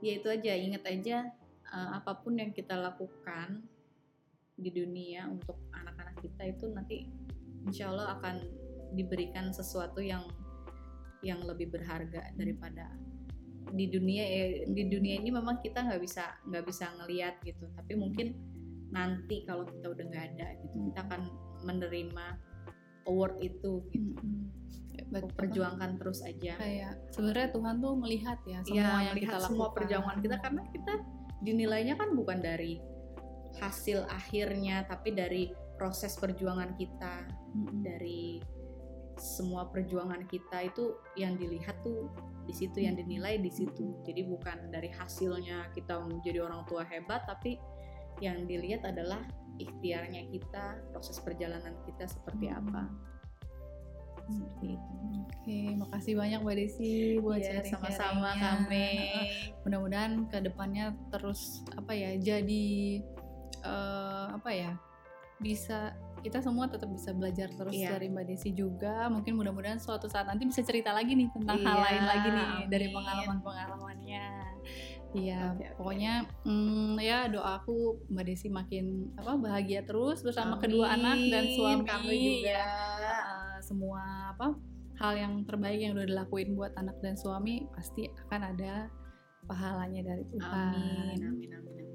[0.03, 1.17] ya itu aja, ingat aja
[1.71, 3.63] uh, apa pun yang kita lakukan
[4.55, 7.11] di dunia untuk anak-anak kita itu nanti
[7.67, 8.35] insya Allah akan
[8.95, 10.23] diberikan sesuatu yang
[11.25, 12.87] yang lebih berharga daripada
[13.73, 17.65] di dunia eh, di dunia ini memang kita nggak bisa nggak bisa ngelihat gitu.
[17.73, 18.37] Tapi mungkin
[18.93, 21.21] nanti kalau kita udah nggak ada gitu kita akan
[21.65, 22.25] menerima
[23.09, 24.21] award itu gitu.
[24.21, 24.53] Hmm.
[25.35, 26.55] perjuangkan terus aja.
[26.55, 29.47] Kayak sebenarnya Tuhan tuh melihat ya semua ya, yang kita lakukan.
[29.51, 30.93] semua perjuangan kita karena kita
[31.45, 32.79] dinilainya kan bukan dari
[33.59, 37.83] hasil akhirnya tapi dari proses perjuangan kita hmm.
[37.83, 38.39] dari
[39.15, 42.11] semua perjuangan kita itu yang dilihat tuh
[42.45, 43.95] di situ yang dinilai di situ.
[44.03, 47.57] Jadi bukan dari hasilnya kita menjadi orang tua hebat tapi
[48.23, 49.23] yang dilihat adalah
[49.59, 52.91] ikhtiarnya kita proses perjalanan kita seperti apa.
[54.25, 54.93] Seperti itu.
[55.25, 58.89] Oke, makasih banyak Mbak Desi buat yeah, sharing sama-sama kami.
[59.61, 63.05] Mudah-mudahan ke depannya terus apa ya jadi
[63.65, 64.71] uh, apa ya
[65.41, 65.91] bisa
[66.23, 67.93] kita semua tetap bisa belajar terus yeah.
[67.93, 69.05] dari Mbak Desi juga.
[69.13, 72.45] Mungkin mudah-mudahan suatu saat nanti bisa cerita lagi nih tentang yeah, hal lain lagi nih
[72.45, 72.67] amin.
[72.71, 74.25] dari pengalaman-pengalamannya.
[75.15, 76.49] Iya, okay, pokoknya okay.
[76.51, 80.63] Hmm, ya doaku Mbak Desi makin apa bahagia terus bersama Amin.
[80.67, 82.51] kedua anak dan suami kami juga.
[82.51, 82.67] Ya,
[82.99, 84.59] uh, semua apa
[84.99, 88.91] hal yang terbaik yang udah dilakuin buat anak dan suami pasti akan ada
[89.47, 90.73] pahalanya dari Tuhan.
[90.75, 91.94] Amin, amin, amin.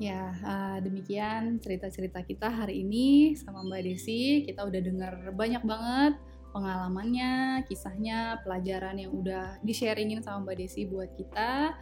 [0.00, 4.48] Ya, uh, demikian cerita-cerita kita hari ini sama Mbak Desi.
[4.48, 6.16] Kita udah dengar banyak banget
[6.56, 11.76] pengalamannya, kisahnya, pelajaran yang udah di-sharingin sama Mbak Desi buat kita.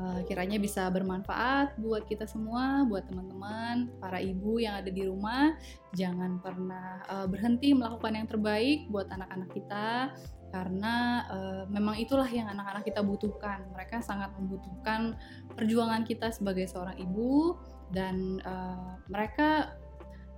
[0.00, 5.52] Uh, kiranya bisa bermanfaat buat kita semua, buat teman-teman, para ibu yang ada di rumah.
[5.92, 10.16] Jangan pernah uh, berhenti melakukan yang terbaik buat anak-anak kita,
[10.48, 13.68] karena uh, memang itulah yang anak-anak kita butuhkan.
[13.72, 15.16] Mereka sangat membutuhkan
[15.52, 17.56] perjuangan kita sebagai seorang ibu,
[17.92, 19.76] dan uh, mereka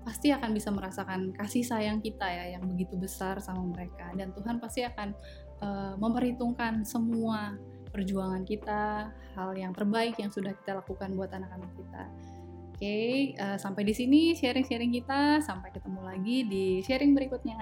[0.00, 4.56] pasti akan bisa merasakan kasih sayang kita ya yang begitu besar sama mereka dan Tuhan
[4.56, 5.12] pasti akan
[5.60, 12.02] uh, memperhitungkan semua perjuangan kita, hal yang terbaik yang sudah kita lakukan buat anak-anak kita.
[12.70, 15.44] Oke, okay, uh, sampai di sini sharing-sharing kita.
[15.44, 17.60] Sampai ketemu lagi di sharing berikutnya.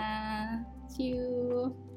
[0.87, 1.88] See you.